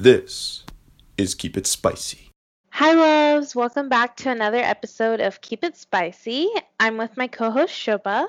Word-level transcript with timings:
This 0.00 0.64
is 1.18 1.34
Keep 1.34 1.58
It 1.58 1.66
Spicy. 1.66 2.30
Hi, 2.70 2.94
loves. 2.94 3.54
Welcome 3.54 3.90
back 3.90 4.16
to 4.16 4.30
another 4.30 4.56
episode 4.56 5.20
of 5.20 5.42
Keep 5.42 5.62
It 5.62 5.76
Spicy. 5.76 6.48
I'm 6.80 6.96
with 6.96 7.18
my 7.18 7.26
co 7.26 7.50
host, 7.50 7.74
Shobha. 7.74 8.28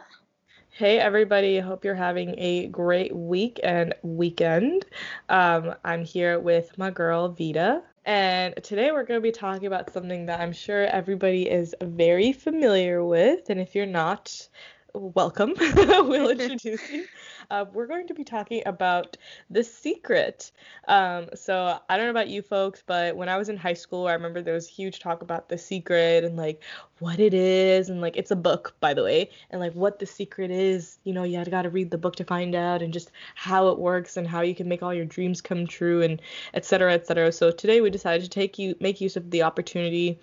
Hey, 0.71 0.99
everybody. 0.99 1.59
Hope 1.59 1.85
you're 1.85 1.95
having 1.95 2.35
a 2.37 2.67
great 2.67 3.15
week 3.15 3.57
and 3.63 3.93
weekend. 4.01 4.83
Um, 5.29 5.73
I'm 5.85 6.03
here 6.03 6.41
with 6.41 6.77
my 6.77 6.91
girl, 6.91 7.29
Vita. 7.29 7.83
And 8.03 8.53
today 8.63 8.91
we're 8.91 9.05
going 9.05 9.21
to 9.21 9.23
be 9.23 9.31
talking 9.31 9.67
about 9.67 9.93
something 9.93 10.25
that 10.25 10.41
I'm 10.41 10.51
sure 10.51 10.87
everybody 10.87 11.49
is 11.49 11.73
very 11.81 12.33
familiar 12.33 13.05
with. 13.05 13.49
And 13.49 13.61
if 13.61 13.75
you're 13.75 13.85
not, 13.85 14.49
welcome. 14.93 15.53
we'll 15.75 16.29
introduce 16.29 16.89
you. 16.89 17.05
Uh, 17.49 17.65
we're 17.73 17.87
going 17.87 18.07
to 18.07 18.13
be 18.13 18.23
talking 18.23 18.61
about 18.65 19.17
The 19.49 19.63
Secret. 19.63 20.51
Um, 20.87 21.27
so 21.35 21.79
I 21.89 21.97
don't 21.97 22.05
know 22.05 22.11
about 22.11 22.29
you 22.29 22.41
folks, 22.41 22.83
but 22.85 23.15
when 23.15 23.29
I 23.29 23.37
was 23.37 23.49
in 23.49 23.57
high 23.57 23.73
school, 23.73 24.07
I 24.07 24.13
remember 24.13 24.41
there 24.41 24.53
was 24.53 24.67
huge 24.67 24.99
talk 24.99 25.21
about 25.21 25.49
The 25.49 25.57
Secret 25.57 26.23
and 26.23 26.37
like 26.37 26.61
what 26.99 27.19
it 27.19 27.33
is, 27.33 27.89
and 27.89 28.01
like 28.01 28.17
it's 28.17 28.31
a 28.31 28.35
book, 28.35 28.75
by 28.79 28.93
the 28.93 29.03
way, 29.03 29.29
and 29.49 29.59
like 29.59 29.73
what 29.73 29.99
The 29.99 30.05
Secret 30.05 30.51
is. 30.51 30.99
You 31.03 31.13
know, 31.13 31.23
you 31.23 31.43
got 31.45 31.63
to 31.63 31.69
read 31.69 31.91
the 31.91 31.97
book 31.97 32.15
to 32.17 32.23
find 32.23 32.55
out, 32.55 32.81
and 32.81 32.93
just 32.93 33.11
how 33.35 33.69
it 33.69 33.79
works 33.79 34.17
and 34.17 34.27
how 34.27 34.41
you 34.41 34.55
can 34.55 34.67
make 34.67 34.83
all 34.83 34.93
your 34.93 35.05
dreams 35.05 35.41
come 35.41 35.67
true, 35.67 36.01
and 36.01 36.21
etc. 36.53 36.93
etc. 36.93 37.31
So 37.31 37.51
today 37.51 37.81
we 37.81 37.89
decided 37.89 38.23
to 38.23 38.29
take 38.29 38.59
you 38.59 38.75
make 38.79 39.01
use 39.01 39.17
of 39.17 39.31
the 39.31 39.43
opportunity 39.43 40.19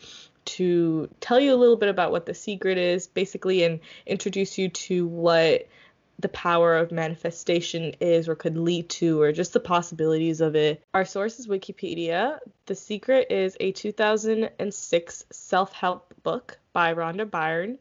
to 0.48 1.08
tell 1.20 1.38
you 1.38 1.54
a 1.54 1.56
little 1.56 1.76
bit 1.76 1.88
about 1.88 2.10
what 2.10 2.26
the 2.26 2.34
secret 2.34 2.78
is, 2.78 3.06
basically, 3.06 3.64
and 3.64 3.80
introduce 4.06 4.58
you 4.58 4.68
to 4.68 5.06
what 5.06 5.68
the 6.20 6.28
power 6.28 6.76
of 6.76 6.90
manifestation 6.90 7.94
is 8.00 8.28
or 8.28 8.34
could 8.34 8.56
lead 8.56 8.88
to, 8.88 9.20
or 9.20 9.30
just 9.30 9.52
the 9.52 9.60
possibilities 9.60 10.40
of 10.40 10.56
it. 10.56 10.82
Our 10.94 11.04
source 11.04 11.38
is 11.38 11.46
Wikipedia. 11.46 12.38
The 12.66 12.74
Secret 12.74 13.28
is 13.30 13.56
a 13.60 13.72
2006 13.72 15.24
self 15.30 15.72
help 15.72 16.14
book 16.22 16.58
by 16.72 16.92
Rhonda 16.94 17.30
Byrne 17.30 17.78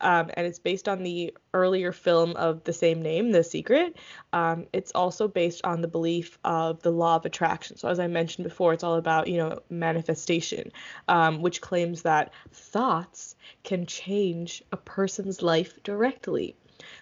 um, 0.00 0.30
and 0.34 0.46
it's 0.46 0.58
based 0.58 0.88
on 0.88 1.02
the 1.02 1.34
earlier 1.54 1.92
film 1.92 2.36
of 2.36 2.64
the 2.64 2.72
same 2.72 3.02
name, 3.02 3.32
The 3.32 3.42
Secret. 3.42 3.96
Um, 4.32 4.66
it's 4.72 4.92
also 4.92 5.28
based 5.28 5.64
on 5.64 5.80
the 5.80 5.88
belief 5.88 6.38
of 6.44 6.80
the 6.82 6.90
law 6.90 7.16
of 7.16 7.24
attraction. 7.24 7.76
So, 7.76 7.88
as 7.88 7.98
I 7.98 8.06
mentioned 8.06 8.44
before, 8.44 8.72
it's 8.72 8.84
all 8.84 8.96
about, 8.96 9.28
you 9.28 9.38
know, 9.38 9.60
manifestation, 9.70 10.72
um, 11.08 11.42
which 11.42 11.60
claims 11.60 12.02
that 12.02 12.32
thoughts 12.52 13.36
can 13.64 13.86
change 13.86 14.62
a 14.72 14.76
person's 14.76 15.42
life 15.42 15.82
directly. 15.82 16.54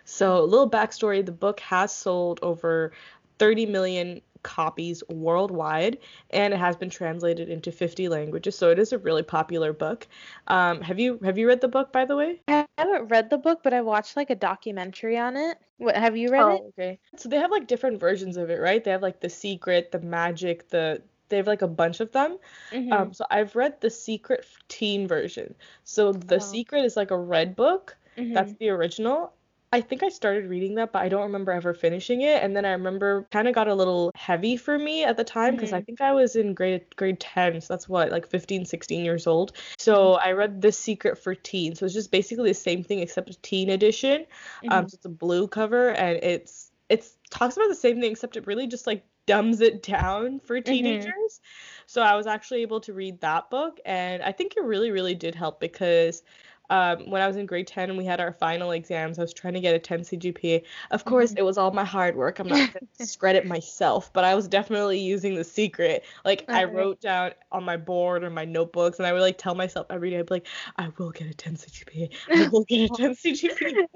So, 0.05 0.39
a 0.39 0.45
little 0.45 0.71
backstory 0.71 1.25
the 1.25 1.33
book 1.33 1.61
has 1.61 1.95
sold 1.95 2.41
over 2.43 2.93
30 3.39 3.67
million 3.67 4.21
copies 4.43 5.03
worldwide, 5.09 5.99
and 6.31 6.55
it 6.55 6.59
has 6.59 6.77
been 6.77 6.91
translated 6.91 7.49
into 7.49 7.73
50 7.73 8.09
languages. 8.09 8.57
So 8.57 8.71
it 8.71 8.79
is 8.79 8.93
a 8.93 8.99
really 8.99 9.23
popular 9.23 9.73
book. 9.73 10.07
Um, 10.47 10.81
have 10.81 10.99
you 10.99 11.19
have 11.25 11.39
you 11.39 11.49
read 11.49 11.61
the 11.61 11.69
book, 11.69 11.93
by 11.93 12.05
the 12.05 12.17
way? 12.17 12.41
I 12.49 12.67
haven't 12.79 13.09
read 13.09 13.31
the 13.31 13.39
book, 13.39 13.61
but 13.63 13.73
I 13.73 13.81
watched 13.81 14.17
like 14.17 14.31
a 14.31 14.35
documentary 14.35 15.19
on 15.19 15.37
it. 15.37 15.59
What 15.79 15.97
have 15.97 16.17
you 16.17 16.31
read 16.31 16.43
oh, 16.43 16.55
it? 16.55 16.63
Okay. 16.69 16.99
So 17.17 17.29
they 17.29 17.39
have 17.39 17.51
like 17.51 17.67
different 17.67 18.01
versions 18.01 18.37
of 18.37 18.51
it, 18.51 18.61
right? 18.61 18.83
They 18.83 18.91
have 18.91 19.03
like 19.03 19.21
the 19.21 19.31
secret, 19.31 19.93
the 19.93 20.01
magic, 20.01 20.69
the 20.69 21.03
they 21.29 21.37
have 21.37 21.47
like 21.47 21.63
a 21.63 21.69
bunch 21.69 22.01
of 22.01 22.13
them. 22.13 22.39
Mm-hmm. 22.71 22.93
Um, 22.93 23.13
so 23.13 23.25
I've 23.31 23.57
read 23.57 23.81
the 23.81 23.91
secret 23.91 24.47
teen 24.69 25.09
version. 25.09 25.55
So 25.85 26.13
the 26.13 26.37
oh. 26.37 26.39
secret 26.39 26.85
is 26.85 26.97
like 26.97 27.11
a 27.11 27.19
red 27.19 27.57
book. 27.57 27.97
Mm-hmm. 28.17 28.33
That's 28.33 28.53
the 28.55 28.71
original, 28.71 29.33
I 29.77 29.83
think 29.83 30.03
I 30.03 30.09
started 30.09 30.49
reading 30.49 30.77
that, 30.77 30.91
but 30.91 31.03
I 31.03 31.11
don't 31.11 31.25
remember 31.25 31.53
ever 31.53 31.75
finishing 31.75 32.23
it. 32.23 32.43
And 32.43 32.57
then 32.57 32.65
I 32.65 32.73
remember 32.73 33.29
kind 33.31 33.47
of 33.47 33.55
got 33.55 33.69
a 33.69 33.75
little 33.75 34.11
heavy 34.15 34.57
for 34.57 34.79
me 34.79 35.05
at 35.05 35.19
the 35.19 35.23
time 35.23 35.55
because 35.55 35.69
mm-hmm. 35.69 35.77
I 35.77 35.83
think 35.83 36.01
I 36.01 36.13
was 36.13 36.35
in 36.35 36.55
grade 36.55 36.97
grade 36.97 37.21
10, 37.21 37.61
so 37.61 37.75
that's 37.75 37.87
what 37.87 38.11
like 38.11 38.27
15, 38.27 38.65
16 38.65 39.05
years 39.05 39.27
old. 39.27 39.53
So 39.77 40.13
mm-hmm. 40.15 40.29
I 40.29 40.33
read 40.33 40.63
The 40.63 40.73
Secret 40.73 41.19
for 41.23 41.35
Teens. 41.35 41.79
So 41.79 41.85
it's 41.85 41.95
just 41.95 42.11
basically 42.11 42.49
the 42.49 42.55
same 42.55 42.85
thing 42.85 43.01
except 43.01 43.29
a 43.29 43.39
teen 43.43 43.69
edition. 43.69 44.23
Um, 44.23 44.25
mm-hmm. 44.25 44.73
Um, 44.73 44.89
so 44.89 44.95
it's 44.95 45.05
a 45.05 45.11
blue 45.11 45.47
cover 45.47 45.91
and 45.91 46.21
it's 46.23 46.71
it's 46.89 47.19
talks 47.29 47.59
about 47.59 47.69
the 47.69 47.75
same 47.75 48.01
thing 48.01 48.13
except 48.13 48.39
it 48.39 48.47
really 48.47 48.69
just 48.69 48.87
like 48.87 49.05
dumbs 49.27 49.61
it 49.61 49.83
down 49.83 50.41
for 50.41 50.57
mm-hmm. 50.57 50.73
teenagers. 50.73 51.13
Mm-hmm. 51.13 51.83
So 51.85 52.01
I 52.01 52.15
was 52.15 52.27
actually 52.27 52.63
able 52.63 52.81
to 52.81 52.95
read 52.95 53.21
that 53.21 53.51
book 53.51 53.79
and 53.85 54.23
I 54.23 54.33
think 54.33 54.55
it 54.57 54.65
really 54.65 54.91
really 54.91 55.15
did 55.15 55.35
help 55.35 55.61
because 55.61 56.23
um, 56.71 57.11
when 57.11 57.23
I 57.23 57.27
was 57.27 57.37
in 57.37 57.47
grade 57.47 57.67
10 57.67 57.91
and 57.91 57.99
we 57.99 58.05
had 58.05 58.21
our 58.21 58.33
final 58.33 58.73
exams, 58.73 59.19
I 59.19 59.23
was 59.23 59.33
trying 59.33 59.55
to 59.55 59.61
get 59.61 59.75
a 59.75 59.79
10 59.79 60.01
CGPA. 60.01 60.63
Of 60.91 61.05
course, 61.05 61.31
mm-hmm. 61.31 61.39
it 61.39 61.45
was 61.45 61.59
all 61.59 61.71
my 61.71 61.85
hard 61.85 62.17
work. 62.17 62.39
I'm 62.39 62.49
not 62.49 62.57
going 62.57 62.71
to 62.73 62.99
discredit 62.99 63.47
myself, 63.47 64.13
but 64.13 64.25
I 64.25 64.35
was 64.35 64.49
definitely 64.49 64.99
using 64.99 65.35
the 65.35 65.45
secret. 65.45 66.05
Like, 66.25 66.45
I 66.49 66.65
wrote 66.65 67.01
down 67.01 67.33
on 67.53 67.65
my 67.65 67.77
board 67.77 68.25
or 68.25 68.31
my 68.31 68.45
notebooks, 68.45 68.99
and 68.99 69.07
I 69.07 69.13
would 69.13 69.23
like 69.23 69.39
tell 69.39 69.55
myself 69.55 69.87
every 69.91 70.11
day, 70.11 70.19
I'd 70.19 70.27
be 70.27 70.35
like, 70.35 70.47
I 70.77 70.91
will 70.99 71.11
get 71.11 71.29
a 71.29 71.35
10 71.35 71.57
CGPA. 71.57 72.13
I 72.33 72.49
will 72.49 72.65
get 72.65 72.91
a 72.91 72.95
10 72.95 73.15
CGPA. 73.15 73.87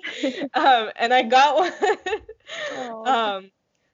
um, 0.54 0.90
and 0.96 1.12
I 1.12 1.22
got 1.22 1.56
one. 1.56 3.06
um, 3.06 3.50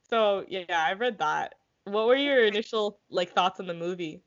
so 0.09 0.45
yeah, 0.49 0.65
I 0.71 0.93
read 0.95 1.19
that. 1.19 1.55
What 1.85 2.07
were 2.07 2.17
your 2.17 2.45
initial 2.45 2.99
like 3.11 3.33
thoughts 3.33 3.61
on 3.61 3.67
the 3.67 3.75
movie? 3.75 4.23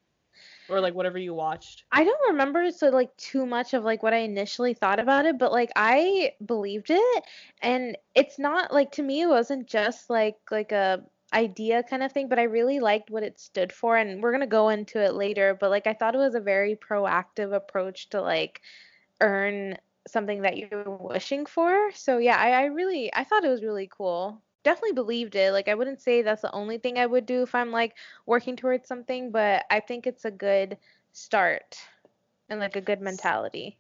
Or 0.69 0.79
like 0.79 0.93
whatever 0.93 1.17
you 1.17 1.33
watched? 1.33 1.83
I 1.91 2.03
don't 2.03 2.29
remember 2.31 2.71
so 2.71 2.89
like 2.89 3.15
too 3.17 3.45
much 3.45 3.73
of 3.73 3.83
like 3.83 4.03
what 4.03 4.13
I 4.13 4.19
initially 4.19 4.73
thought 4.73 4.99
about 4.99 5.25
it, 5.25 5.37
but 5.37 5.51
like 5.51 5.71
I 5.75 6.33
believed 6.45 6.89
it 6.89 7.23
and 7.61 7.97
it's 8.15 8.39
not 8.39 8.73
like 8.73 8.91
to 8.93 9.03
me 9.03 9.21
it 9.21 9.27
wasn't 9.27 9.67
just 9.67 10.09
like 10.09 10.37
like 10.51 10.71
a 10.71 11.03
idea 11.33 11.83
kind 11.83 12.03
of 12.03 12.11
thing, 12.11 12.27
but 12.27 12.39
I 12.39 12.43
really 12.43 12.79
liked 12.79 13.09
what 13.11 13.23
it 13.23 13.39
stood 13.39 13.71
for 13.71 13.97
and 13.97 14.21
we're 14.21 14.31
going 14.31 14.41
to 14.41 14.47
go 14.47 14.69
into 14.69 15.03
it 15.03 15.13
later, 15.13 15.55
but 15.59 15.69
like 15.69 15.87
I 15.87 15.93
thought 15.93 16.15
it 16.15 16.19
was 16.19 16.35
a 16.35 16.39
very 16.39 16.75
proactive 16.75 17.53
approach 17.53 18.09
to 18.09 18.21
like 18.21 18.61
earn 19.21 19.77
something 20.07 20.41
that 20.41 20.57
you're 20.57 20.89
wishing 20.89 21.45
for. 21.45 21.91
So 21.93 22.17
yeah, 22.17 22.37
I, 22.37 22.51
I 22.51 22.63
really 22.65 23.13
I 23.13 23.23
thought 23.23 23.45
it 23.45 23.49
was 23.49 23.63
really 23.63 23.89
cool 23.95 24.41
definitely 24.63 24.93
believed 24.93 25.35
it. 25.35 25.51
Like 25.53 25.67
I 25.67 25.75
wouldn't 25.75 26.01
say 26.01 26.21
that's 26.21 26.41
the 26.41 26.51
only 26.53 26.77
thing 26.77 26.97
I 26.97 27.05
would 27.05 27.25
do 27.25 27.43
if 27.43 27.55
I'm 27.55 27.71
like 27.71 27.97
working 28.25 28.55
towards 28.55 28.87
something, 28.87 29.31
but 29.31 29.65
I 29.69 29.79
think 29.79 30.07
it's 30.07 30.25
a 30.25 30.31
good 30.31 30.77
start 31.13 31.77
and 32.49 32.59
like 32.59 32.75
a 32.75 32.81
good 32.81 33.01
mentality. 33.01 33.77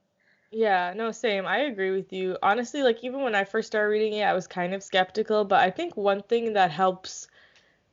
Yeah, 0.51 0.93
no, 0.95 1.11
same. 1.11 1.45
I 1.47 1.59
agree 1.61 1.89
with 1.91 2.11
you. 2.13 2.37
Honestly, 2.43 2.83
like 2.83 3.03
even 3.03 3.21
when 3.21 3.33
I 3.35 3.43
first 3.45 3.67
started 3.67 3.89
reading 3.89 4.13
it, 4.13 4.23
I 4.23 4.33
was 4.33 4.47
kind 4.47 4.73
of 4.75 4.83
skeptical, 4.83 5.43
but 5.45 5.59
I 5.59 5.71
think 5.71 5.95
one 5.97 6.21
thing 6.23 6.53
that 6.53 6.69
helps 6.71 7.27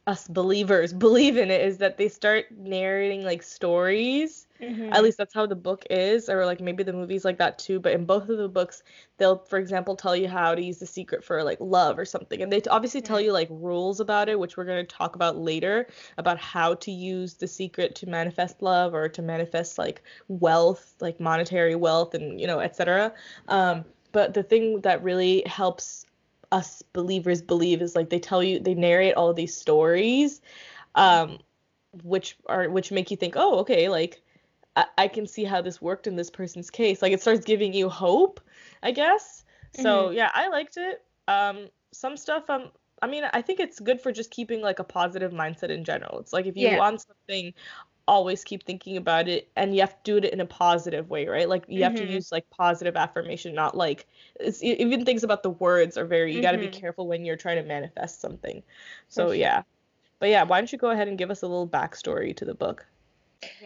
us 0.06 0.28
believers 0.28 0.92
believe 0.92 1.36
in 1.36 1.50
it 1.50 1.60
is 1.60 1.78
that 1.78 1.96
they 1.96 2.08
start 2.08 2.46
narrating 2.52 3.24
like 3.24 3.42
stories 3.42 4.46
Mm-hmm. 4.60 4.92
At 4.92 5.02
least 5.02 5.18
that's 5.18 5.34
how 5.34 5.46
the 5.46 5.56
book 5.56 5.84
is, 5.90 6.28
or 6.28 6.46
like 6.46 6.60
maybe 6.60 6.82
the 6.82 6.92
movie's 6.92 7.24
like 7.24 7.38
that 7.38 7.58
too. 7.58 7.78
But 7.78 7.92
in 7.92 8.04
both 8.04 8.28
of 8.28 8.38
the 8.38 8.48
books, 8.48 8.82
they'll, 9.18 9.38
for 9.38 9.58
example, 9.58 9.96
tell 9.96 10.16
you 10.16 10.28
how 10.28 10.54
to 10.54 10.62
use 10.62 10.78
the 10.78 10.86
secret 10.86 11.24
for 11.24 11.42
like 11.42 11.58
love 11.60 11.98
or 11.98 12.04
something, 12.04 12.42
and 12.42 12.50
they 12.50 12.62
obviously 12.70 13.02
tell 13.02 13.20
you 13.20 13.32
like 13.32 13.48
rules 13.50 14.00
about 14.00 14.28
it, 14.28 14.38
which 14.38 14.56
we're 14.56 14.64
going 14.64 14.84
to 14.84 14.96
talk 14.96 15.14
about 15.14 15.36
later 15.36 15.86
about 16.16 16.38
how 16.38 16.74
to 16.74 16.90
use 16.90 17.34
the 17.34 17.46
secret 17.46 17.94
to 17.96 18.08
manifest 18.08 18.62
love 18.62 18.94
or 18.94 19.08
to 19.08 19.22
manifest 19.22 19.78
like 19.78 20.02
wealth, 20.28 20.94
like 21.00 21.20
monetary 21.20 21.74
wealth, 21.74 22.14
and 22.14 22.40
you 22.40 22.46
know, 22.46 22.60
etc. 22.60 23.12
Um, 23.48 23.84
but 24.12 24.32
the 24.32 24.42
thing 24.42 24.80
that 24.80 25.02
really 25.02 25.42
helps 25.44 26.05
us 26.52 26.82
believers 26.92 27.42
believe 27.42 27.82
is 27.82 27.96
like 27.96 28.10
they 28.10 28.18
tell 28.18 28.42
you, 28.42 28.58
they 28.58 28.74
narrate 28.74 29.14
all 29.14 29.32
these 29.32 29.56
stories, 29.56 30.40
um, 30.94 31.38
which 32.02 32.36
are 32.46 32.68
which 32.68 32.92
make 32.92 33.10
you 33.10 33.16
think, 33.16 33.34
oh, 33.36 33.58
okay, 33.60 33.88
like 33.88 34.22
I, 34.76 34.86
I 34.98 35.08
can 35.08 35.26
see 35.26 35.44
how 35.44 35.62
this 35.62 35.80
worked 35.80 36.06
in 36.06 36.16
this 36.16 36.30
person's 36.30 36.70
case. 36.70 37.02
Like 37.02 37.12
it 37.12 37.20
starts 37.20 37.44
giving 37.44 37.72
you 37.72 37.88
hope, 37.88 38.41
I 38.82 38.91
guess. 38.92 39.44
So 39.74 40.04
mm-hmm. 40.06 40.16
yeah, 40.16 40.30
I 40.34 40.48
liked 40.48 40.76
it. 40.76 41.03
Um, 41.28 41.68
some 41.92 42.16
stuff 42.16 42.48
um 42.50 42.71
I 43.03 43.09
mean, 43.09 43.24
I 43.32 43.42
think 43.42 43.60
it's 43.60 43.78
good 43.78 44.00
for 44.00 44.10
just 44.10 44.30
keeping 44.30 44.62
like 44.62 44.78
a 44.78 44.84
positive 44.84 45.32
mindset 45.32 45.68
in 45.68 45.84
general. 45.84 46.18
It's 46.18 46.32
like 46.32 46.47
if 46.47 46.56
you 46.56 46.68
yeah. 46.68 46.78
want 46.78 47.03
something, 47.03 47.53
always 48.08 48.44
keep 48.44 48.64
thinking 48.64 48.97
about 48.97 49.28
it 49.28 49.48
and 49.56 49.74
you 49.74 49.80
have 49.80 50.03
to 50.03 50.20
do 50.20 50.26
it 50.26 50.32
in 50.32 50.41
a 50.41 50.47
positive 50.47 51.10
way, 51.10 51.26
right? 51.26 51.48
Like 51.48 51.64
you 51.68 51.76
mm-hmm. 51.76 51.82
have 51.82 51.94
to 51.97 52.03
mm-hmm. 52.03 52.12
use 52.12 52.30
like 52.30 52.48
positive 52.50 52.97
affirmation, 52.97 53.54
not 53.54 53.76
like 53.76 54.06
it's 54.38 54.62
even 54.62 55.04
things 55.04 55.24
about 55.24 55.42
the 55.42 55.50
words 55.50 55.97
are 55.97 56.04
very 56.04 56.34
you 56.34 56.42
got 56.42 56.53
to 56.53 56.58
be 56.58 56.68
mm-hmm. 56.68 56.80
careful 56.80 57.06
when 57.08 57.24
you're 57.24 57.36
trying 57.36 57.56
to 57.56 57.68
manifest 57.68 58.20
something. 58.20 58.62
So 59.08 59.32
yeah. 59.32 59.62
But 60.18 60.30
yeah, 60.30 60.44
why 60.44 60.60
don't 60.60 60.72
you 60.72 60.78
go 60.78 60.91
ahead 60.91 61.08
and 61.08 61.18
give 61.18 61.30
us 61.30 61.42
a 61.42 61.47
little 61.47 61.68
backstory 61.68 62.34
to 62.36 62.44
the 62.44 62.54
book? 62.54 62.86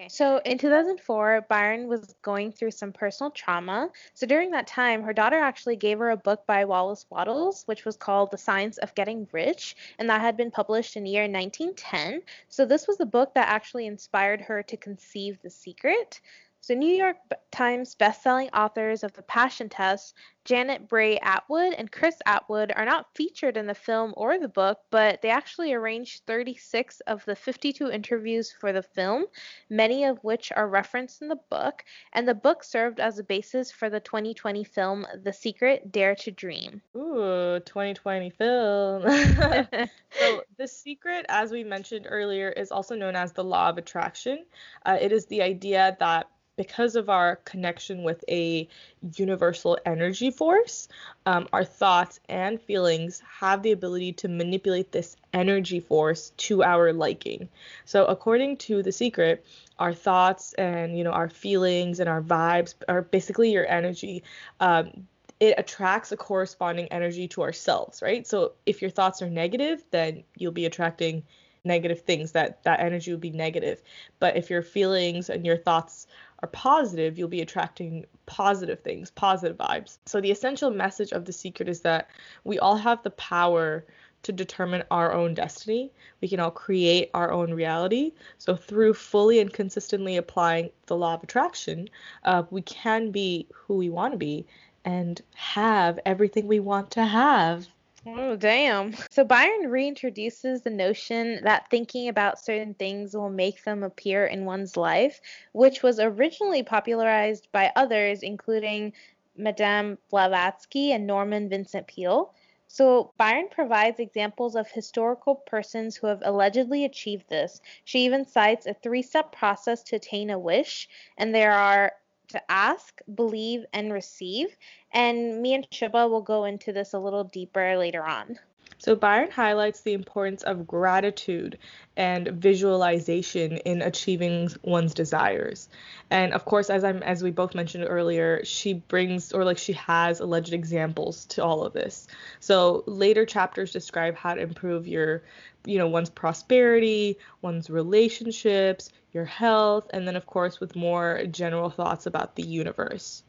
So 0.09 0.39
in 0.45 0.59
2004, 0.59 1.47
Byron 1.49 1.87
was 1.89 2.15
going 2.23 2.53
through 2.53 2.73
some 2.73 2.93
personal 2.93 3.31
trauma. 3.31 3.91
So 4.15 4.27
during 4.27 4.51
that 4.51 4.67
time, 4.67 5.03
her 5.03 5.13
daughter 5.13 5.39
actually 5.39 5.77
gave 5.77 5.99
her 5.99 6.11
a 6.11 6.17
book 6.17 6.47
by 6.47 6.65
Wallace 6.65 7.07
Wattles, 7.11 7.63
which 7.67 7.85
was 7.85 7.97
called 7.97 8.31
The 8.31 8.39
Science 8.39 8.79
of 8.79 8.95
Getting 8.95 9.29
Rich, 9.33 9.77
and 9.99 10.09
that 10.11 10.21
had 10.21 10.37
been 10.37 10.51
published 10.51 10.97
in 10.97 11.05
the 11.05 11.11
year 11.11 11.23
1910. 11.23 12.23
So 12.49 12.65
this 12.65 12.87
was 12.89 12.99
the 12.99 13.07
book 13.07 13.35
that 13.35 13.49
actually 13.49 13.87
inspired 13.87 14.41
her 14.43 14.63
to 14.65 14.77
conceive 14.77 15.39
The 15.43 15.51
Secret. 15.51 16.21
So, 16.63 16.75
New 16.75 16.95
York 16.95 17.17
Times 17.51 17.97
bestselling 17.97 18.51
authors 18.53 19.03
of 19.03 19.15
The 19.15 19.23
Passion 19.23 19.71
Test, 19.71 20.15
Janet 20.45 20.89
Bray 20.89 21.19
Attwood 21.19 21.75
and 21.79 21.91
Chris 21.91 22.17
Attwood, 22.27 22.71
are 22.77 22.85
not 22.85 23.15
featured 23.15 23.57
in 23.57 23.67
the 23.67 23.75
film 23.75 24.13
or 24.15 24.39
the 24.39 24.47
book, 24.47 24.79
but 24.91 25.23
they 25.23 25.31
actually 25.31 25.73
arranged 25.73 26.23
36 26.27 27.01
of 27.07 27.25
the 27.25 27.35
52 27.35 27.91
interviews 27.91 28.53
for 28.53 28.75
the 28.75 28.83
film, 28.83 29.25
many 29.71 30.05
of 30.05 30.23
which 30.23 30.53
are 30.55 30.69
referenced 30.69 31.23
in 31.23 31.29
the 31.29 31.41
book, 31.49 31.83
and 32.13 32.29
the 32.29 32.35
book 32.35 32.63
served 32.63 33.01
as 33.01 33.19
a 33.19 33.25
basis 33.25 33.73
for 33.73 33.89
the 33.89 34.01
2020 34.01 34.63
film 34.63 35.07
The 35.25 35.33
Secret 35.33 35.91
Dare 35.91 36.15
to 36.17 36.31
Dream. 36.31 36.83
Ooh, 36.95 37.59
2020 37.65 38.29
film. 38.29 39.03
so, 40.11 40.45
The 40.59 40.69
Secret, 40.69 41.25
as 41.31 41.53
we 41.53 41.65
mentioned 41.65 42.07
earlier, 42.07 42.51
is 42.51 42.71
also 42.71 42.95
known 42.95 43.17
as 43.17 43.33
the 43.33 43.45
law 43.45 43.71
of 43.71 43.79
attraction. 43.79 44.45
Uh, 44.85 44.99
it 45.01 45.11
is 45.11 45.25
the 45.25 45.41
idea 45.41 45.97
that 46.01 46.29
because 46.61 46.95
of 46.95 47.09
our 47.09 47.37
connection 47.37 48.03
with 48.03 48.23
a 48.29 48.69
universal 49.17 49.79
energy 49.87 50.31
force, 50.31 50.89
um, 51.25 51.49
our 51.55 51.65
thoughts 51.65 52.21
and 52.29 52.61
feelings 52.61 53.23
have 53.41 53.63
the 53.63 53.73
ability 53.73 54.13
to 54.13 54.29
manipulate 54.29 54.93
this 54.93 55.17
energy 55.33 55.81
force 55.81 56.35
to 56.37 56.63
our 56.63 56.93
liking. 56.93 57.49
So, 57.87 58.05
according 58.05 58.59
to 58.59 58.83
The 58.83 58.93
Secret, 58.93 59.43
our 59.79 59.95
thoughts 59.95 60.53
and 60.53 60.99
you 60.99 61.03
know 61.03 61.13
our 61.13 61.31
feelings 61.31 61.99
and 61.99 62.11
our 62.11 62.21
vibes 62.21 62.75
are 62.91 63.01
basically 63.01 63.51
your 63.53 63.67
energy. 63.67 64.23
Um, 64.61 65.09
it 65.41 65.55
attracts 65.57 66.13
a 66.13 66.19
corresponding 66.19 66.89
energy 66.89 67.27
to 67.29 67.41
ourselves, 67.41 68.03
right? 68.03 68.27
So 68.27 68.53
if 68.67 68.83
your 68.83 68.91
thoughts 68.91 69.23
are 69.23 69.31
negative, 69.31 69.83
then 69.91 70.25
you'll 70.37 70.53
be 70.53 70.67
attracting 70.67 71.23
negative 71.65 72.01
things 72.01 72.33
that 72.33 72.63
that 72.65 72.81
energy 72.81 73.11
will 73.11 73.19
be 73.19 73.31
negative 73.31 73.83
but 74.19 74.37
if 74.37 74.51
your 74.51 74.63
feelings 74.63 75.29
and 75.29 75.45
your 75.45 75.57
thoughts 75.57 76.07
are 76.43 76.49
positive, 76.49 77.19
you'll 77.19 77.29
be 77.29 77.43
attracting 77.43 78.07
positive 78.27 78.81
things, 78.81 79.11
positive 79.11 79.57
vibes. 79.57 79.99
So, 80.07 80.21
the 80.21 80.31
essential 80.31 80.71
message 80.71 81.13
of 81.13 81.25
The 81.25 81.33
Secret 81.33 81.69
is 81.69 81.81
that 81.81 82.11
we 82.45 82.59
all 82.59 82.77
have 82.77 83.03
the 83.03 83.11
power 83.11 83.85
to 84.23 84.33
determine 84.33 84.85
our 84.91 85.13
own 85.13 85.35
destiny. 85.35 85.91
We 86.21 86.29
can 86.29 86.41
all 86.41 86.51
create 86.51 87.11
our 87.15 87.33
own 87.33 87.55
reality. 87.55 88.13
So, 88.39 88.57
through 88.57 88.95
fully 88.95 89.41
and 89.41 89.53
consistently 89.53 90.17
applying 90.17 90.71
the 90.87 90.97
law 90.97 91.15
of 91.15 91.23
attraction, 91.23 91.89
uh, 92.25 92.45
we 92.51 92.63
can 92.63 93.11
be 93.11 93.47
who 93.53 93.77
we 93.77 93.91
want 93.91 94.13
to 94.13 94.19
be 94.19 94.47
and 94.85 95.21
have 95.35 95.99
everything 96.07 96.47
we 96.47 96.61
want 96.61 96.91
to 96.93 97.05
have. 97.05 97.69
Oh, 98.07 98.35
damn. 98.35 98.95
So 99.11 99.25
Byron 99.25 99.71
reintroduces 99.71 100.63
the 100.63 100.71
notion 100.71 101.45
that 101.45 101.69
thinking 101.69 102.09
about 102.09 102.39
certain 102.41 102.73
things 102.73 103.15
will 103.15 103.29
make 103.29 103.63
them 103.65 103.83
appear 103.83 104.25
in 104.25 104.47
one's 104.47 104.77
life, 104.77 105.21
which 105.53 105.83
was 105.83 106.01
originally 106.01 106.63
popularized 106.63 107.49
by 107.53 107.71
others, 107.77 108.23
including 108.23 108.95
Madame 109.37 109.99
Blavatsky 110.11 110.93
and 110.93 111.07
Norman 111.07 111.51
Vincent 111.51 111.87
Peale. 111.87 112.33
So 112.69 113.13
Byron 113.19 113.49
provides 113.51 114.01
examples 114.01 114.57
of 114.57 114.71
historical 114.71 115.35
persons 115.35 115.97
who 115.97 116.07
have 116.07 116.23
allegedly 116.25 116.85
achieved 116.85 117.29
this. 117.29 117.61
She 117.85 118.05
even 118.05 118.25
cites 118.25 118.65
a 118.65 118.75
three 118.75 119.03
step 119.03 119.33
process 119.33 119.83
to 119.85 119.97
attain 119.97 120.31
a 120.31 120.39
wish, 120.39 120.89
and 121.19 121.35
there 121.35 121.53
are 121.53 121.93
to 122.31 122.51
ask, 122.51 123.01
believe, 123.15 123.65
and 123.73 123.93
receive. 123.93 124.57
And 124.93 125.41
me 125.41 125.55
and 125.55 125.67
Shiba 125.71 126.09
will 126.09 126.23
go 126.23 126.45
into 126.45 126.73
this 126.73 126.93
a 126.93 126.99
little 126.99 127.25
deeper 127.25 127.77
later 127.77 128.05
on. 128.05 128.39
So 128.81 128.95
Byron 128.95 129.31
highlights 129.31 129.83
the 129.83 129.93
importance 129.93 130.43
of 130.43 130.67
gratitude 130.67 131.59
and 131.99 132.29
visualization 132.29 133.59
in 133.59 133.83
achieving 133.83 134.49
one's 134.63 134.95
desires. 134.95 135.69
And 136.09 136.33
of 136.33 136.47
course, 136.47 136.71
as 136.71 136.83
I'm 136.83 137.03
as 137.03 137.23
we 137.23 137.31
both 137.31 137.55
mentioned 137.55 137.85
earlier, 137.87 138.43
she 138.43 138.73
brings 138.73 139.33
or 139.33 139.45
like 139.45 139.59
she 139.59 139.75
has 139.75 140.21
alleged 140.21 140.55
examples 140.55 141.27
to 141.27 141.45
all 141.45 141.63
of 141.63 141.75
this. 141.75 142.07
So 142.41 142.83
later 142.87 143.27
chapters 143.27 143.71
describe 143.71 144.17
how 144.17 144.33
to 144.33 144.41
improve 144.41 144.87
your 144.87 145.23
you 145.67 145.77
know 145.77 145.89
one's 145.89 146.09
prosperity, 146.09 147.19
one's 147.43 147.69
relationships, 147.69 148.91
your 149.13 149.25
health, 149.25 149.89
and 149.93 150.07
then 150.07 150.17
of 150.17 150.27
course 150.27 150.61
with 150.61 150.77
more 150.77 151.25
general 151.31 151.71
thoughts 151.71 152.07
about 152.07 152.37
the 152.37 152.43
universe. 152.43 153.23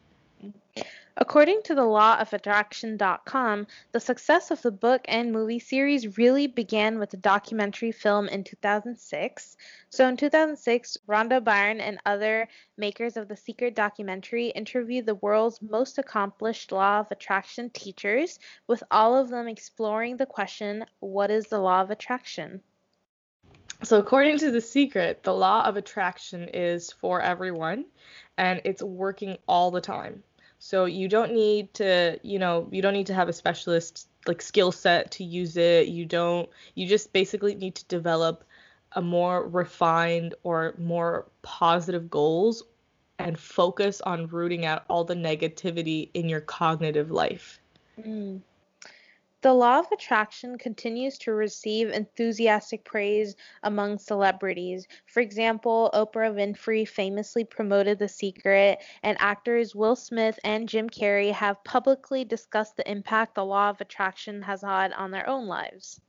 According 1.14 1.62
to 1.64 1.74
the 1.74 1.84
law 1.84 2.16
of 2.18 2.32
attraction.com, 2.32 3.66
the 3.92 4.00
success 4.00 4.50
of 4.50 4.62
the 4.62 4.70
book 4.70 5.02
and 5.04 5.30
movie 5.30 5.58
series 5.58 6.16
really 6.16 6.46
began 6.46 6.98
with 6.98 7.10
the 7.10 7.18
documentary 7.18 7.92
film 7.92 8.28
in 8.28 8.42
2006. 8.42 9.56
So 9.90 10.08
in 10.08 10.16
2006, 10.16 10.96
Rhonda 11.06 11.44
Byrne 11.44 11.82
and 11.82 12.00
other 12.06 12.48
makers 12.78 13.18
of 13.18 13.28
the 13.28 13.36
Secret 13.36 13.74
documentary 13.74 14.48
interviewed 14.48 15.04
the 15.04 15.16
world's 15.16 15.60
most 15.60 15.98
accomplished 15.98 16.72
law 16.72 17.00
of 17.00 17.10
attraction 17.10 17.68
teachers, 17.68 18.38
with 18.66 18.82
all 18.90 19.14
of 19.14 19.28
them 19.28 19.48
exploring 19.48 20.16
the 20.16 20.24
question, 20.24 20.86
what 21.00 21.30
is 21.30 21.46
the 21.48 21.60
law 21.60 21.82
of 21.82 21.90
attraction? 21.90 22.62
So, 23.84 23.98
according 23.98 24.38
to 24.38 24.50
The 24.50 24.60
Secret, 24.60 25.22
the 25.24 25.34
law 25.34 25.64
of 25.64 25.76
attraction 25.76 26.48
is 26.54 26.92
for 26.92 27.20
everyone 27.20 27.84
and 28.38 28.60
it's 28.64 28.82
working 28.82 29.36
all 29.48 29.70
the 29.70 29.80
time. 29.80 30.22
So 30.58 30.84
you 30.84 31.08
don't 31.08 31.32
need 31.32 31.74
to, 31.74 32.20
you 32.22 32.38
know, 32.38 32.68
you 32.70 32.82
don't 32.82 32.92
need 32.92 33.08
to 33.08 33.14
have 33.14 33.28
a 33.28 33.32
specialist 33.32 34.08
like 34.28 34.40
skill 34.40 34.70
set 34.70 35.10
to 35.12 35.24
use 35.24 35.56
it. 35.56 35.88
You 35.88 36.04
don't 36.04 36.48
you 36.76 36.86
just 36.86 37.12
basically 37.12 37.56
need 37.56 37.74
to 37.74 37.84
develop 37.86 38.44
a 38.92 39.02
more 39.02 39.48
refined 39.48 40.36
or 40.44 40.76
more 40.78 41.26
positive 41.42 42.08
goals 42.08 42.62
and 43.18 43.36
focus 43.36 44.00
on 44.02 44.28
rooting 44.28 44.64
out 44.64 44.84
all 44.88 45.02
the 45.02 45.16
negativity 45.16 46.10
in 46.14 46.28
your 46.28 46.40
cognitive 46.40 47.10
life. 47.10 47.58
Mm. 47.98 48.40
The 49.42 49.52
law 49.52 49.80
of 49.80 49.90
attraction 49.90 50.56
continues 50.56 51.18
to 51.18 51.32
receive 51.32 51.90
enthusiastic 51.90 52.84
praise 52.84 53.34
among 53.64 53.98
celebrities. 53.98 54.86
For 55.06 55.18
example, 55.18 55.90
Oprah 55.92 56.32
Winfrey 56.32 56.86
famously 56.86 57.44
promoted 57.44 57.98
The 57.98 58.08
Secret, 58.08 58.78
and 59.02 59.16
actors 59.20 59.74
Will 59.74 59.96
Smith 59.96 60.38
and 60.44 60.68
Jim 60.68 60.88
Carrey 60.88 61.32
have 61.32 61.64
publicly 61.64 62.24
discussed 62.24 62.76
the 62.76 62.88
impact 62.88 63.34
the 63.34 63.44
law 63.44 63.70
of 63.70 63.80
attraction 63.80 64.42
has 64.42 64.62
had 64.62 64.92
on 64.92 65.10
their 65.10 65.28
own 65.28 65.48
lives. 65.48 66.00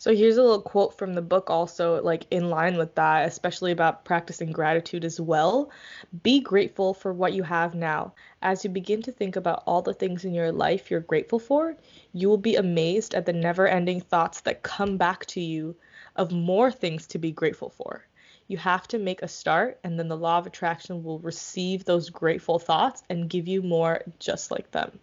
So 0.00 0.14
here's 0.14 0.36
a 0.36 0.42
little 0.42 0.62
quote 0.62 0.96
from 0.96 1.14
the 1.14 1.22
book 1.22 1.50
also 1.50 2.00
like 2.02 2.26
in 2.30 2.50
line 2.50 2.76
with 2.76 2.94
that, 2.94 3.26
especially 3.26 3.72
about 3.72 4.04
practicing 4.04 4.52
gratitude 4.52 5.04
as 5.04 5.20
well. 5.20 5.70
Be 6.22 6.40
grateful 6.40 6.94
for 6.94 7.12
what 7.12 7.32
you 7.32 7.42
have 7.42 7.74
now. 7.74 8.12
As 8.40 8.62
you 8.62 8.70
begin 8.70 9.02
to 9.02 9.12
think 9.12 9.34
about 9.34 9.64
all 9.66 9.82
the 9.82 9.92
things 9.92 10.24
in 10.24 10.34
your 10.34 10.52
life 10.52 10.90
you're 10.90 11.00
grateful 11.00 11.38
for, 11.38 11.76
you 12.12 12.28
will 12.28 12.38
be 12.38 12.54
amazed 12.54 13.14
at 13.14 13.26
the 13.26 13.32
never-ending 13.32 14.02
thoughts 14.02 14.40
that 14.42 14.62
come 14.62 14.98
back 14.98 15.26
to 15.26 15.40
you 15.40 15.74
of 16.14 16.30
more 16.30 16.70
things 16.70 17.06
to 17.08 17.18
be 17.18 17.32
grateful 17.32 17.70
for. 17.70 18.06
You 18.46 18.56
have 18.58 18.86
to 18.88 18.98
make 18.98 19.22
a 19.22 19.28
start 19.28 19.80
and 19.82 19.98
then 19.98 20.08
the 20.08 20.16
law 20.16 20.38
of 20.38 20.46
attraction 20.46 21.02
will 21.02 21.18
receive 21.18 21.84
those 21.84 22.08
grateful 22.08 22.58
thoughts 22.58 23.02
and 23.10 23.28
give 23.28 23.48
you 23.48 23.62
more 23.62 24.02
just 24.18 24.50
like 24.50 24.70
them. 24.70 25.00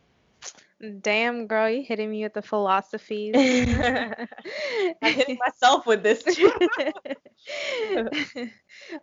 Damn, 1.02 1.48
girl, 1.48 1.70
you 1.70 1.84
hitting 1.84 2.12
me 2.12 2.24
with 2.24 2.34
the 2.34 2.42
philosophies. 2.42 3.34
I'm 5.02 5.14
hitting 5.14 5.38
myself 5.46 5.88
with 5.88 6.04
this 6.04 6.22
too. 6.24 6.52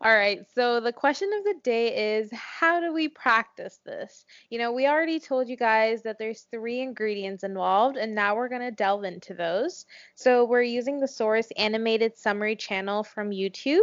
All 0.02 0.14
right, 0.14 0.40
so 0.54 0.80
the 0.80 0.92
question 0.92 1.30
of 1.32 1.44
the 1.44 1.54
day 1.62 2.16
is 2.18 2.28
how 2.30 2.78
do 2.80 2.92
we 2.92 3.08
practice 3.08 3.80
this? 3.86 4.26
You 4.50 4.58
know, 4.58 4.70
we 4.72 4.86
already 4.86 5.18
told 5.18 5.48
you 5.48 5.56
guys 5.56 6.02
that 6.02 6.18
there's 6.18 6.42
three 6.50 6.80
ingredients 6.80 7.42
involved, 7.42 7.96
and 7.96 8.14
now 8.14 8.36
we're 8.36 8.50
going 8.50 8.60
to 8.60 8.70
delve 8.70 9.04
into 9.04 9.32
those. 9.32 9.86
So 10.14 10.44
we're 10.44 10.62
using 10.62 11.00
the 11.00 11.08
source 11.08 11.48
animated 11.56 12.18
summary 12.18 12.54
channel 12.54 13.02
from 13.02 13.30
YouTube. 13.30 13.80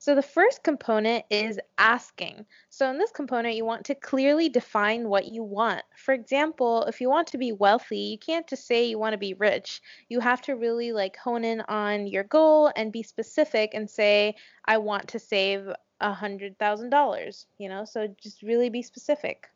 So 0.00 0.14
the 0.14 0.22
first 0.22 0.62
component 0.62 1.24
is 1.28 1.58
asking. 1.76 2.46
So 2.70 2.88
in 2.90 2.98
this 2.98 3.10
component, 3.10 3.56
you 3.56 3.64
want 3.64 3.84
to 3.86 3.94
clearly 3.96 4.48
define 4.48 5.08
what 5.08 5.26
you 5.26 5.42
want. 5.42 5.82
For 5.96 6.14
example, 6.14 6.84
if 6.84 7.00
you 7.00 7.08
want 7.10 7.26
to 7.28 7.38
be 7.38 7.52
wealthy, 7.52 7.98
you 7.98 8.18
can't 8.18 8.48
just 8.48 8.66
say 8.66 8.84
you 8.86 8.98
want 8.98 9.14
to 9.14 9.18
be 9.18 9.34
rich. 9.34 9.82
You 10.08 10.20
have 10.20 10.40
to 10.42 10.54
really 10.54 10.92
like 10.92 11.16
hone 11.16 11.44
in 11.44 11.62
on 11.62 12.06
your 12.06 12.24
goal 12.24 12.72
and 12.76 12.92
be 12.92 13.02
specific 13.02 13.74
and 13.74 13.90
say, 13.90 14.36
I 14.64 14.78
want 14.78 15.08
to 15.08 15.18
save 15.18 15.68
a 16.00 16.12
hundred 16.12 16.58
thousand 16.58 16.90
dollars. 16.90 17.46
You 17.58 17.68
know, 17.68 17.84
so 17.84 18.06
just 18.22 18.42
really 18.42 18.70
be 18.70 18.82
specific. 18.82 19.48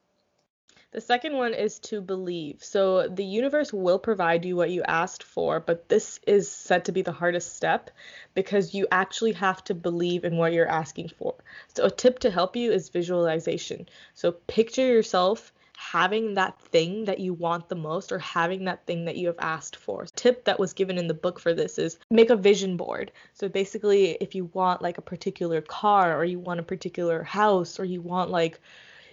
The 0.93 1.01
second 1.01 1.39
one 1.39 1.55
is 1.55 1.79
to 1.81 2.03
believe. 2.03 2.63
So 2.63 3.09
the 3.09 3.25
universe 3.25 3.73
will 3.73 3.99
provide 3.99 4.45
you 4.45 4.57
what 4.57 4.71
you 4.71 4.83
asked 4.83 5.23
for, 5.23 5.59
but 5.59 5.89
this 5.89 6.21
is 6.27 6.51
said 6.51 6.85
to 6.85 6.93
be 6.93 7.01
the 7.01 7.13
hardest 7.13 7.57
step 7.57 7.91
because 8.35 8.75
you 8.75 8.87
actually 8.93 9.33
have 9.33 9.65
to 9.65 9.75
believe 9.75 10.25
in 10.25 10.37
what 10.37 10.53
you're 10.53 10.69
asking 10.69 11.09
for. 11.19 11.35
So 11.75 11.87
a 11.87 11.91
tip 11.91 12.19
to 12.21 12.31
help 12.31 12.57
you 12.57 12.73
is 12.73 12.91
visualization. 12.91 13.89
So 14.13 14.33
picture 14.33 14.87
yourself 14.87 15.51
having 15.79 16.35
that 16.35 16.61
thing 16.61 17.07
that 17.07 17.21
you 17.21 17.33
want 17.33 17.71
the 17.71 17.75
most 17.75 18.13
or 18.13 18.19
having 18.19 18.65
that 18.67 18.85
thing 18.85 19.07
that 19.07 19.17
you 19.17 19.29
have 19.29 19.39
asked 19.39 19.77
for. 19.77 20.05
Tip 20.15 20.45
that 20.45 20.61
was 20.61 20.75
given 20.75 20.99
in 20.99 21.09
the 21.09 21.15
book 21.15 21.41
for 21.41 21.55
this 21.55 21.79
is 21.79 21.99
make 22.11 22.29
a 22.29 22.37
vision 22.37 22.77
board. 22.77 23.11
So 23.33 23.49
basically, 23.49 24.11
if 24.21 24.35
you 24.35 24.45
want 24.53 24.83
like 24.83 24.99
a 24.99 25.03
particular 25.03 25.63
car 25.63 26.15
or 26.17 26.27
you 26.27 26.39
want 26.39 26.61
a 26.61 26.65
particular 26.65 27.23
house 27.23 27.81
or 27.81 27.87
you 27.87 28.03
want 28.03 28.31
like 28.31 28.61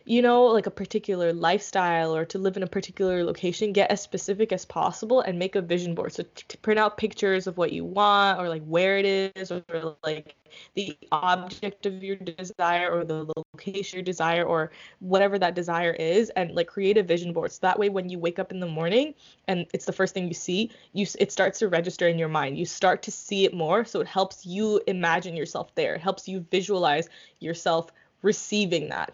you 0.10 0.24
know, 0.24 0.46
like 0.46 0.66
a 0.66 0.72
particular 0.72 1.32
lifestyle 1.32 2.16
or 2.16 2.26
to 2.26 2.40
live 2.40 2.58
in 2.58 2.64
a 2.64 2.68
particular 2.68 3.24
location, 3.24 3.72
get 3.72 3.92
as 3.92 4.02
specific 4.02 4.52
as 4.52 4.66
possible 4.66 5.22
and 5.22 5.38
make 5.38 5.56
a 5.56 5.62
vision 5.62 5.94
board. 5.94 6.12
So 6.12 6.24
to 6.24 6.58
print 6.58 6.80
out 6.80 6.98
pictures 6.98 7.46
of 7.46 7.60
what 7.60 7.72
you 7.72 7.86
want 7.86 8.40
or 8.40 8.50
like 8.50 8.64
where 8.66 8.98
it 8.98 9.06
is 9.06 9.52
or 9.52 9.64
like 10.04 10.36
the 10.74 10.98
object 11.12 11.86
of 11.86 12.04
your 12.04 12.16
desire 12.16 12.90
or 12.90 13.06
the 13.06 13.32
location 13.54 13.98
your 13.98 14.04
desire 14.04 14.44
or 14.44 14.72
whatever 15.00 15.38
that 15.38 15.54
desire 15.54 15.92
is 15.92 16.32
and 16.32 16.56
like 16.56 16.66
create 16.66 16.98
a 16.98 17.04
vision 17.04 17.32
board. 17.32 17.52
So 17.52 17.60
that 17.62 17.78
way 17.78 17.90
when 17.90 18.10
you 18.10 18.18
wake 18.18 18.40
up 18.40 18.52
in 18.52 18.60
the 18.60 18.66
morning 18.66 19.14
and 19.48 19.68
it's 19.76 19.86
the 19.86 19.94
first 19.94 20.16
thing 20.16 20.28
you 20.28 20.34
see, 20.34 20.72
you 20.92 21.06
it 21.20 21.32
starts 21.32 21.60
to 21.60 21.68
register 21.68 22.08
in 22.08 22.18
your 22.18 22.30
mind. 22.30 22.58
You 22.58 22.66
start 22.66 23.04
to 23.04 23.12
see 23.12 23.46
it 23.46 23.54
more, 23.54 23.86
so 23.86 24.02
it 24.02 24.08
helps 24.08 24.44
you 24.44 24.82
imagine 24.88 25.36
yourself 25.36 25.76
there. 25.76 25.94
It 25.94 26.02
helps 26.02 26.28
you 26.28 26.44
visualize 26.50 27.10
yourself 27.40 27.92
receiving 28.24 28.90
that 28.90 29.14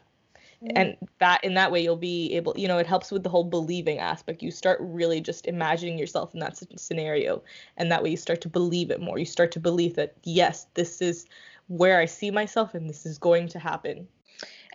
Mm-hmm. 0.65 0.77
and 0.77 0.97
that 1.19 1.43
in 1.43 1.53
that 1.53 1.71
way 1.71 1.83
you'll 1.83 1.95
be 1.95 2.33
able 2.33 2.53
you 2.57 2.67
know 2.67 2.77
it 2.77 2.87
helps 2.87 3.11
with 3.11 3.23
the 3.23 3.29
whole 3.29 3.43
believing 3.43 3.99
aspect. 3.99 4.41
You 4.41 4.51
start 4.51 4.79
really 4.81 5.21
just 5.21 5.45
imagining 5.45 5.99
yourself 5.99 6.33
in 6.33 6.39
that 6.39 6.59
scenario 6.77 7.43
and 7.77 7.91
that 7.91 8.01
way 8.03 8.09
you 8.09 8.17
start 8.17 8.41
to 8.41 8.49
believe 8.49 8.89
it 8.89 9.01
more. 9.01 9.19
You 9.19 9.25
start 9.25 9.51
to 9.53 9.59
believe 9.59 9.95
that 9.95 10.15
yes 10.23 10.67
this 10.73 11.01
is 11.01 11.25
where 11.67 11.99
i 11.99 12.05
see 12.05 12.29
myself 12.29 12.75
and 12.75 12.87
this 12.89 13.05
is 13.05 13.17
going 13.17 13.47
to 13.47 13.59
happen 13.59 14.07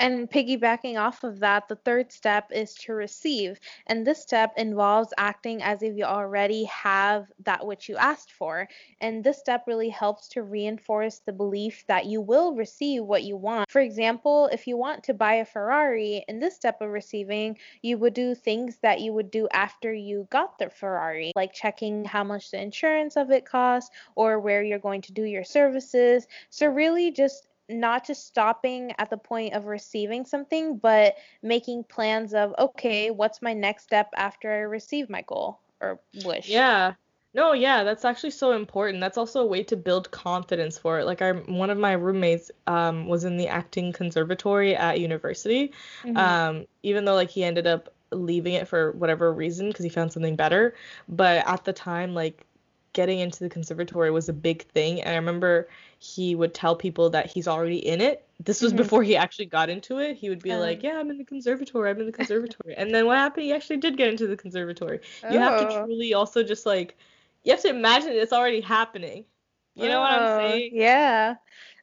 and 0.00 0.30
piggybacking 0.30 0.98
off 0.98 1.24
of 1.24 1.40
that, 1.40 1.68
the 1.68 1.76
third 1.76 2.10
step 2.10 2.50
is 2.50 2.74
to 2.74 2.94
receive. 2.94 3.60
And 3.86 4.06
this 4.06 4.22
step 4.22 4.54
involves 4.56 5.12
acting 5.18 5.62
as 5.62 5.82
if 5.82 5.94
you 5.94 6.04
already 6.04 6.64
have 6.64 7.26
that 7.44 7.66
which 7.66 7.86
you 7.86 7.96
asked 7.98 8.32
for. 8.32 8.66
And 9.02 9.22
this 9.22 9.38
step 9.38 9.64
really 9.66 9.90
helps 9.90 10.28
to 10.28 10.42
reinforce 10.42 11.18
the 11.18 11.34
belief 11.34 11.84
that 11.86 12.06
you 12.06 12.22
will 12.22 12.54
receive 12.54 13.04
what 13.04 13.24
you 13.24 13.36
want. 13.36 13.70
For 13.70 13.82
example, 13.82 14.48
if 14.50 14.66
you 14.66 14.78
want 14.78 15.04
to 15.04 15.14
buy 15.14 15.34
a 15.34 15.44
Ferrari, 15.44 16.24
in 16.28 16.40
this 16.40 16.56
step 16.56 16.80
of 16.80 16.88
receiving, 16.88 17.58
you 17.82 17.98
would 17.98 18.14
do 18.14 18.34
things 18.34 18.78
that 18.78 19.00
you 19.00 19.12
would 19.12 19.30
do 19.30 19.48
after 19.52 19.92
you 19.92 20.26
got 20.30 20.58
the 20.58 20.70
Ferrari, 20.70 21.32
like 21.36 21.52
checking 21.52 22.06
how 22.06 22.24
much 22.24 22.50
the 22.50 22.62
insurance 22.62 23.16
of 23.16 23.30
it 23.30 23.44
costs 23.44 23.90
or 24.14 24.40
where 24.40 24.62
you're 24.62 24.78
going 24.78 25.02
to 25.02 25.12
do 25.12 25.24
your 25.24 25.44
services. 25.44 26.26
So, 26.48 26.68
really, 26.68 27.10
just 27.10 27.49
not 27.70 28.06
just 28.06 28.26
stopping 28.26 28.92
at 28.98 29.10
the 29.10 29.16
point 29.16 29.54
of 29.54 29.66
receiving 29.66 30.24
something, 30.24 30.76
but 30.76 31.14
making 31.42 31.84
plans 31.84 32.34
of, 32.34 32.54
okay, 32.58 33.10
what's 33.10 33.40
my 33.40 33.52
next 33.52 33.84
step 33.84 34.08
after 34.16 34.52
I 34.52 34.58
receive 34.58 35.08
my 35.08 35.22
goal 35.22 35.60
or 35.80 36.00
wish? 36.24 36.48
Yeah. 36.48 36.94
No, 37.32 37.52
yeah, 37.52 37.84
that's 37.84 38.04
actually 38.04 38.32
so 38.32 38.52
important. 38.52 39.00
That's 39.00 39.16
also 39.16 39.42
a 39.42 39.46
way 39.46 39.62
to 39.64 39.76
build 39.76 40.10
confidence 40.10 40.76
for 40.76 40.98
it. 40.98 41.04
Like, 41.04 41.22
I 41.22 41.32
one 41.32 41.70
of 41.70 41.78
my 41.78 41.92
roommates 41.92 42.50
um, 42.66 43.06
was 43.06 43.24
in 43.24 43.36
the 43.36 43.46
acting 43.46 43.92
conservatory 43.92 44.74
at 44.74 44.98
university. 44.98 45.72
Mm-hmm. 46.02 46.16
Um, 46.16 46.66
even 46.82 47.04
though 47.04 47.14
like 47.14 47.30
he 47.30 47.44
ended 47.44 47.68
up 47.68 47.94
leaving 48.10 48.54
it 48.54 48.66
for 48.66 48.90
whatever 48.92 49.32
reason 49.32 49.68
because 49.68 49.84
he 49.84 49.90
found 49.90 50.12
something 50.12 50.34
better, 50.34 50.74
but 51.08 51.46
at 51.46 51.64
the 51.64 51.72
time, 51.72 52.14
like 52.14 52.44
getting 52.92 53.20
into 53.20 53.38
the 53.38 53.48
conservatory 53.48 54.10
was 54.10 54.28
a 54.28 54.32
big 54.32 54.64
thing. 54.64 55.00
And 55.00 55.10
I 55.10 55.16
remember 55.16 55.68
he 56.02 56.34
would 56.34 56.54
tell 56.54 56.74
people 56.74 57.10
that 57.10 57.30
he's 57.30 57.46
already 57.46 57.76
in 57.76 58.00
it. 58.00 58.26
This 58.42 58.62
was 58.62 58.72
mm-hmm. 58.72 58.78
before 58.78 59.02
he 59.02 59.16
actually 59.16 59.46
got 59.46 59.68
into 59.68 59.98
it. 59.98 60.16
He 60.16 60.30
would 60.30 60.42
be 60.42 60.50
um, 60.50 60.60
like, 60.60 60.82
"Yeah, 60.82 60.98
I'm 60.98 61.10
in 61.10 61.18
the 61.18 61.24
conservatory. 61.24 61.90
I'm 61.90 62.00
in 62.00 62.06
the 62.06 62.12
conservatory." 62.12 62.74
and 62.76 62.94
then 62.94 63.04
what 63.04 63.18
happened? 63.18 63.44
He 63.44 63.52
actually 63.52 63.76
did 63.76 63.98
get 63.98 64.08
into 64.08 64.26
the 64.26 64.36
conservatory. 64.36 65.00
Oh. 65.22 65.30
You 65.30 65.38
have 65.38 65.60
to 65.60 65.68
oh. 65.68 65.84
truly 65.84 66.14
also 66.14 66.42
just 66.42 66.64
like 66.64 66.96
you 67.44 67.52
have 67.52 67.60
to 67.62 67.68
imagine 67.68 68.12
it's 68.12 68.32
already 68.32 68.62
happening. 68.62 69.26
You 69.74 69.88
know 69.88 69.98
oh, 69.98 70.00
what 70.00 70.12
I'm 70.12 70.22
oh, 70.22 70.48
saying? 70.48 70.70
Yeah. 70.72 71.34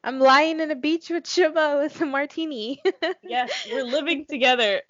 I'm 0.04 0.20
lying 0.20 0.60
in 0.60 0.72
a 0.72 0.76
beach 0.76 1.10
with 1.10 1.28
Shiba 1.28 1.80
with 1.82 2.02
a 2.02 2.06
martini. 2.06 2.82
yes, 3.24 3.68
we're 3.72 3.84
living 3.98 4.26
together. 4.26 4.82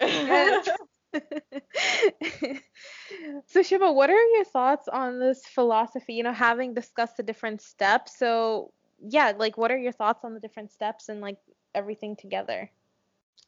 so 3.46 3.62
Shiba, 3.62 3.90
what 3.92 4.10
are 4.10 4.24
your 4.24 4.44
thoughts 4.44 4.88
on 4.88 5.18
this 5.18 5.44
philosophy? 5.46 6.14
You 6.14 6.22
know, 6.22 6.32
having 6.32 6.74
discussed 6.74 7.16
the 7.16 7.22
different 7.22 7.62
steps. 7.62 8.18
So 8.18 8.72
yeah, 9.00 9.32
like 9.36 9.56
what 9.56 9.70
are 9.70 9.78
your 9.78 9.92
thoughts 9.92 10.24
on 10.24 10.34
the 10.34 10.40
different 10.40 10.72
steps 10.72 11.08
and 11.08 11.20
like 11.20 11.38
everything 11.74 12.16
together? 12.16 12.70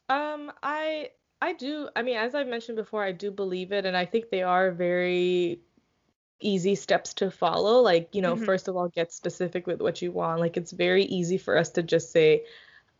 Um, 0.09 0.51
I 0.61 1.09
I 1.41 1.53
do. 1.53 1.89
I 1.95 2.01
mean, 2.01 2.17
as 2.17 2.35
I 2.35 2.43
mentioned 2.43 2.77
before, 2.77 3.03
I 3.03 3.11
do 3.11 3.31
believe 3.31 3.71
it, 3.71 3.85
and 3.85 3.97
I 3.97 4.05
think 4.05 4.29
they 4.29 4.43
are 4.43 4.71
very 4.71 5.59
easy 6.39 6.75
steps 6.75 7.13
to 7.15 7.31
follow. 7.31 7.81
Like, 7.81 8.13
you 8.13 8.21
know, 8.21 8.35
mm-hmm. 8.35 8.45
first 8.45 8.67
of 8.67 8.75
all, 8.75 8.89
get 8.89 9.13
specific 9.13 9.67
with 9.67 9.81
what 9.81 10.01
you 10.01 10.11
want. 10.11 10.39
Like, 10.39 10.57
it's 10.57 10.71
very 10.71 11.03
easy 11.03 11.37
for 11.37 11.57
us 11.57 11.69
to 11.71 11.83
just 11.83 12.11
say, 12.11 12.45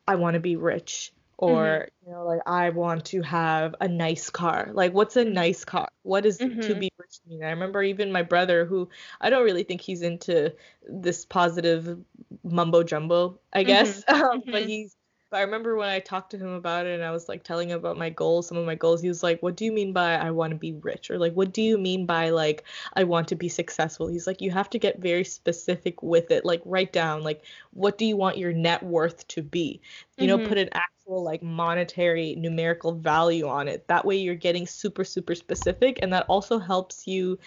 I 0.07 0.15
want 0.15 0.35
to 0.35 0.39
be 0.39 0.55
rich 0.55 1.11
or 1.41 1.63
mm-hmm. 1.65 2.09
you 2.09 2.15
know 2.15 2.23
like 2.25 2.39
i 2.45 2.69
want 2.69 3.03
to 3.03 3.21
have 3.21 3.75
a 3.81 3.87
nice 3.87 4.29
car 4.29 4.69
like 4.73 4.93
what's 4.93 5.17
a 5.17 5.25
nice 5.25 5.65
car 5.65 5.89
what 6.03 6.25
is 6.25 6.37
mm-hmm. 6.37 6.61
to 6.61 6.75
be 6.75 6.89
rich 6.97 7.19
mean 7.27 7.43
i 7.43 7.49
remember 7.49 7.81
even 7.81 8.11
my 8.11 8.21
brother 8.21 8.63
who 8.63 8.87
i 9.19 9.29
don't 9.29 9.43
really 9.43 9.63
think 9.63 9.81
he's 9.81 10.03
into 10.03 10.53
this 10.87 11.25
positive 11.25 11.97
mumbo 12.43 12.83
jumbo 12.83 13.39
i 13.53 13.63
guess 13.63 14.03
mm-hmm. 14.05 14.23
um, 14.23 14.41
but 14.45 14.53
mm-hmm. 14.61 14.67
he's 14.67 14.95
but 15.31 15.37
I 15.37 15.43
remember 15.43 15.77
when 15.77 15.87
I 15.87 15.99
talked 15.99 16.31
to 16.31 16.37
him 16.37 16.49
about 16.49 16.85
it 16.85 16.93
and 16.93 17.03
I 17.03 17.11
was 17.11 17.29
like 17.29 17.43
telling 17.43 17.69
him 17.69 17.77
about 17.77 17.97
my 17.97 18.09
goals, 18.09 18.49
some 18.49 18.57
of 18.57 18.65
my 18.65 18.75
goals, 18.75 19.01
he 19.01 19.07
was 19.07 19.23
like, 19.23 19.41
What 19.41 19.55
do 19.55 19.63
you 19.63 19.71
mean 19.71 19.93
by 19.93 20.15
I 20.15 20.29
want 20.29 20.51
to 20.51 20.57
be 20.57 20.73
rich? 20.73 21.09
Or 21.09 21.17
like, 21.17 21.33
what 21.33 21.53
do 21.53 21.61
you 21.61 21.77
mean 21.77 22.05
by 22.05 22.29
like 22.29 22.65
I 22.95 23.05
want 23.05 23.29
to 23.29 23.35
be 23.35 23.47
successful? 23.47 24.07
He's 24.07 24.27
like, 24.27 24.41
You 24.41 24.51
have 24.51 24.69
to 24.71 24.77
get 24.77 24.99
very 24.99 25.23
specific 25.23 26.03
with 26.03 26.31
it. 26.31 26.43
Like, 26.43 26.61
write 26.65 26.91
down, 26.91 27.23
like, 27.23 27.43
what 27.71 27.97
do 27.97 28.03
you 28.03 28.17
want 28.17 28.37
your 28.37 28.51
net 28.51 28.83
worth 28.83 29.25
to 29.29 29.41
be? 29.41 29.79
You 30.17 30.27
mm-hmm. 30.27 30.43
know, 30.43 30.49
put 30.49 30.57
an 30.57 30.69
actual 30.73 31.23
like 31.23 31.41
monetary 31.41 32.35
numerical 32.35 32.91
value 32.91 33.47
on 33.47 33.69
it. 33.69 33.87
That 33.87 34.03
way 34.03 34.17
you're 34.17 34.35
getting 34.35 34.67
super, 34.67 35.05
super 35.05 35.33
specific. 35.33 35.99
And 36.01 36.11
that 36.11 36.25
also 36.27 36.59
helps 36.59 37.07
you 37.07 37.39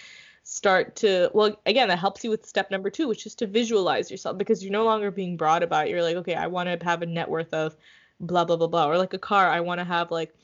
start 0.44 0.94
to 0.94 1.30
well 1.32 1.58
again 1.64 1.88
that 1.88 1.98
helps 1.98 2.22
you 2.22 2.28
with 2.28 2.44
step 2.44 2.70
number 2.70 2.90
two 2.90 3.08
which 3.08 3.24
is 3.24 3.34
to 3.34 3.46
visualize 3.46 4.10
yourself 4.10 4.36
because 4.36 4.62
you're 4.62 4.70
no 4.70 4.84
longer 4.84 5.10
being 5.10 5.38
broad 5.38 5.62
about 5.62 5.86
it. 5.86 5.90
you're 5.90 6.02
like 6.02 6.16
okay 6.16 6.34
i 6.34 6.46
want 6.46 6.68
to 6.68 6.84
have 6.86 7.00
a 7.00 7.06
net 7.06 7.28
worth 7.30 7.52
of 7.54 7.74
blah 8.20 8.44
blah 8.44 8.56
blah 8.56 8.66
blah 8.66 8.86
or 8.86 8.98
like 8.98 9.14
a 9.14 9.18
car 9.18 9.48
i 9.48 9.60
want 9.60 9.80
to 9.80 9.84
have 9.84 10.10
like 10.10 10.34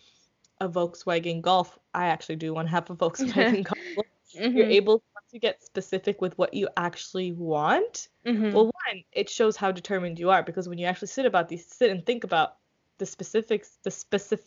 a 0.59 0.69
volkswagen 0.69 1.43
golf 1.43 1.79
i 1.93 2.07
actually 2.07 2.37
do 2.37 2.55
want 2.55 2.67
to 2.67 2.73
have 2.73 2.89
a 2.89 2.97
volkswagen 2.97 3.63
golf 3.63 4.07
mm-hmm. 4.35 4.57
you're 4.57 4.67
able 4.67 5.03
to 5.31 5.39
get 5.39 5.63
specific 5.63 6.23
with 6.23 6.37
what 6.39 6.55
you 6.55 6.67
actually 6.79 7.33
want 7.33 8.09
mm-hmm. 8.27 8.53
well 8.53 8.65
one 8.65 9.05
it 9.13 9.29
shows 9.29 9.55
how 9.55 9.71
determined 9.71 10.19
you 10.19 10.31
are 10.31 10.43
because 10.43 10.67
when 10.67 10.79
you 10.79 10.87
actually 10.87 11.09
sit 11.09 11.27
about 11.27 11.47
these 11.47 11.67
sit 11.67 11.91
and 11.91 12.07
think 12.07 12.25
about 12.25 12.57
the 12.97 13.07
specifics 13.07 13.77
the 13.85 13.91
specific 13.91 14.47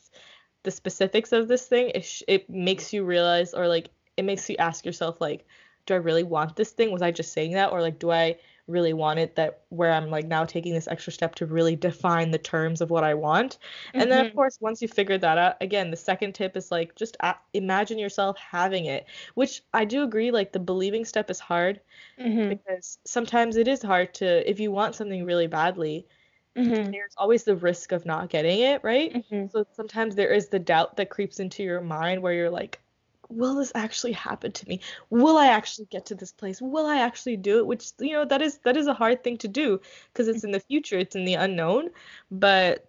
the 0.64 0.72
specifics 0.72 1.32
of 1.32 1.48
this 1.48 1.68
thing 1.68 1.92
it, 1.94 2.04
sh- 2.04 2.24
it 2.28 2.50
makes 2.50 2.92
you 2.92 3.04
realize 3.04 3.54
or 3.54 3.68
like 3.68 3.90
it 4.18 4.26
makes 4.26 4.50
you 4.50 4.56
ask 4.58 4.86
yourself 4.86 5.20
like 5.20 5.46
do 5.86 5.94
i 5.94 5.98
really 5.98 6.24
want 6.24 6.56
this 6.56 6.72
thing 6.72 6.92
was 6.92 7.02
i 7.02 7.12
just 7.12 7.34
saying 7.34 7.54
that 7.54 7.72
or 7.72 7.82
like 7.82 8.00
do 8.00 8.12
i 8.12 8.36
really 8.68 8.94
want 8.94 9.20
it 9.20 9.36
that 9.36 9.62
where 9.70 9.92
i'm 9.92 10.10
like 10.10 10.26
now 10.26 10.46
taking 10.46 10.74
this 10.74 10.88
extra 10.88 11.12
step 11.12 11.36
to 11.36 11.46
really 11.46 11.76
define 11.76 12.32
the 12.32 12.38
terms 12.38 12.80
of 12.80 12.90
what 12.90 13.04
i 13.04 13.14
want 13.14 13.58
mm-hmm. 13.90 14.00
and 14.00 14.12
then 14.12 14.22
of 14.22 14.28
mm-hmm. 14.28 14.38
course 14.38 14.58
once 14.62 14.82
you 14.82 14.88
figure 14.88 15.18
that 15.18 15.38
out 15.38 15.56
again 15.60 15.92
the 15.92 15.98
second 15.98 16.34
tip 16.34 16.56
is 16.56 16.72
like 16.72 16.96
just 16.96 17.18
a- 17.20 17.36
imagine 17.54 18.00
yourself 18.00 18.38
having 18.38 18.86
it 18.86 19.06
which 19.34 19.64
i 19.74 19.84
do 19.84 20.04
agree 20.04 20.32
like 20.32 20.54
the 20.54 20.60
believing 20.60 21.04
step 21.04 21.30
is 21.30 21.42
hard 21.42 21.82
mm-hmm. 22.18 22.50
because 22.50 23.00
sometimes 23.06 23.58
it 23.58 23.68
is 23.68 23.82
hard 23.82 24.14
to 24.14 24.50
if 24.50 24.62
you 24.62 24.72
want 24.72 24.96
something 24.96 25.26
really 25.26 25.48
badly 25.48 26.06
Mm-hmm. 26.56 26.92
there's 26.92 27.16
always 27.18 27.44
the 27.46 27.56
risk 27.56 27.94
of 27.94 28.06
not 28.06 28.30
getting 28.30 28.60
it 28.60 28.84
right 28.84 29.12
mm-hmm. 29.12 29.48
so 29.50 29.66
sometimes 29.72 30.14
there 30.14 30.32
is 30.32 30.50
the 30.50 30.60
doubt 30.60 30.98
that 30.98 31.10
creeps 31.10 31.40
into 31.40 31.64
your 31.64 31.82
mind 31.82 32.22
where 32.22 32.32
you're 32.32 32.52
like 32.52 32.80
will 33.30 33.56
this 33.56 33.72
actually 33.76 34.14
happen 34.14 34.52
to 34.52 34.68
me? 34.68 34.80
Will 35.10 35.38
I 35.38 35.48
actually 35.48 35.86
get 35.86 36.06
to 36.08 36.16
this 36.16 36.32
place? 36.32 36.62
Will 36.62 36.86
I 36.86 37.00
actually 37.00 37.38
do 37.38 37.60
it? 37.60 37.68
Which 37.68 37.92
you 38.00 38.12
know 38.14 38.26
that 38.26 38.42
is 38.42 38.60
that 38.60 38.78
is 38.78 38.88
a 38.88 38.94
hard 38.94 39.24
thing 39.24 39.38
to 39.40 39.48
do 39.48 39.80
because 40.12 40.28
it's 40.28 40.44
in 40.44 40.52
the 40.52 40.60
future, 40.60 40.98
it's 40.98 41.16
in 41.16 41.26
the 41.26 41.36
unknown. 41.36 41.90
But 42.32 42.88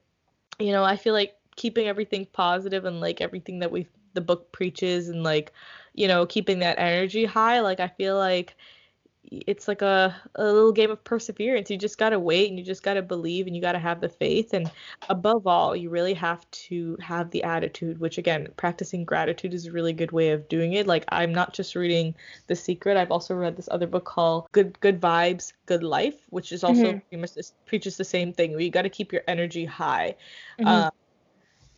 you 0.58 0.72
know, 0.72 0.84
I 0.84 0.96
feel 0.96 1.14
like 1.14 1.36
keeping 1.56 1.86
everything 1.88 2.26
positive 2.32 2.84
and 2.84 3.00
like 3.00 3.20
everything 3.20 3.60
that 3.60 3.70
we 3.70 3.86
the 4.14 4.20
book 4.20 4.50
preaches 4.52 5.08
and 5.08 5.22
like 5.22 5.52
you 5.92 6.08
know 6.08 6.24
keeping 6.24 6.60
that 6.60 6.78
energy 6.78 7.24
high 7.24 7.60
like 7.60 7.80
i 7.80 7.88
feel 7.88 8.16
like 8.16 8.56
it's 9.30 9.68
like 9.68 9.82
a, 9.82 10.14
a 10.34 10.44
little 10.44 10.72
game 10.72 10.90
of 10.90 11.02
perseverance. 11.04 11.70
You 11.70 11.76
just 11.76 11.98
got 11.98 12.10
to 12.10 12.18
wait 12.18 12.50
and 12.50 12.58
you 12.58 12.64
just 12.64 12.82
got 12.82 12.94
to 12.94 13.02
believe 13.02 13.46
and 13.46 13.56
you 13.56 13.62
got 13.62 13.72
to 13.72 13.78
have 13.78 14.00
the 14.00 14.08
faith. 14.08 14.52
And 14.52 14.70
above 15.08 15.46
all, 15.46 15.74
you 15.74 15.90
really 15.90 16.14
have 16.14 16.48
to 16.50 16.96
have 17.00 17.30
the 17.30 17.42
attitude, 17.42 17.98
which 17.98 18.18
again, 18.18 18.48
practicing 18.56 19.04
gratitude 19.04 19.54
is 19.54 19.66
a 19.66 19.72
really 19.72 19.92
good 19.92 20.12
way 20.12 20.30
of 20.30 20.48
doing 20.48 20.74
it. 20.74 20.86
Like 20.86 21.04
I'm 21.08 21.32
not 21.32 21.52
just 21.54 21.74
reading 21.74 22.14
The 22.46 22.56
Secret, 22.56 22.96
I've 22.96 23.10
also 23.10 23.34
read 23.34 23.56
this 23.56 23.68
other 23.70 23.86
book 23.86 24.04
called 24.04 24.46
Good 24.52 24.78
Good 24.80 25.00
Vibes, 25.00 25.52
Good 25.66 25.82
Life, 25.82 26.16
which 26.30 26.52
is 26.52 26.62
also 26.62 26.82
mm-hmm. 26.82 26.98
pretty 27.08 27.20
much 27.20 27.34
this, 27.34 27.54
preaches 27.66 27.96
the 27.96 28.04
same 28.04 28.32
thing. 28.32 28.58
You 28.58 28.70
got 28.70 28.82
to 28.82 28.90
keep 28.90 29.12
your 29.12 29.22
energy 29.26 29.64
high. 29.64 30.16
Mm-hmm. 30.58 30.68
Um, 30.68 30.90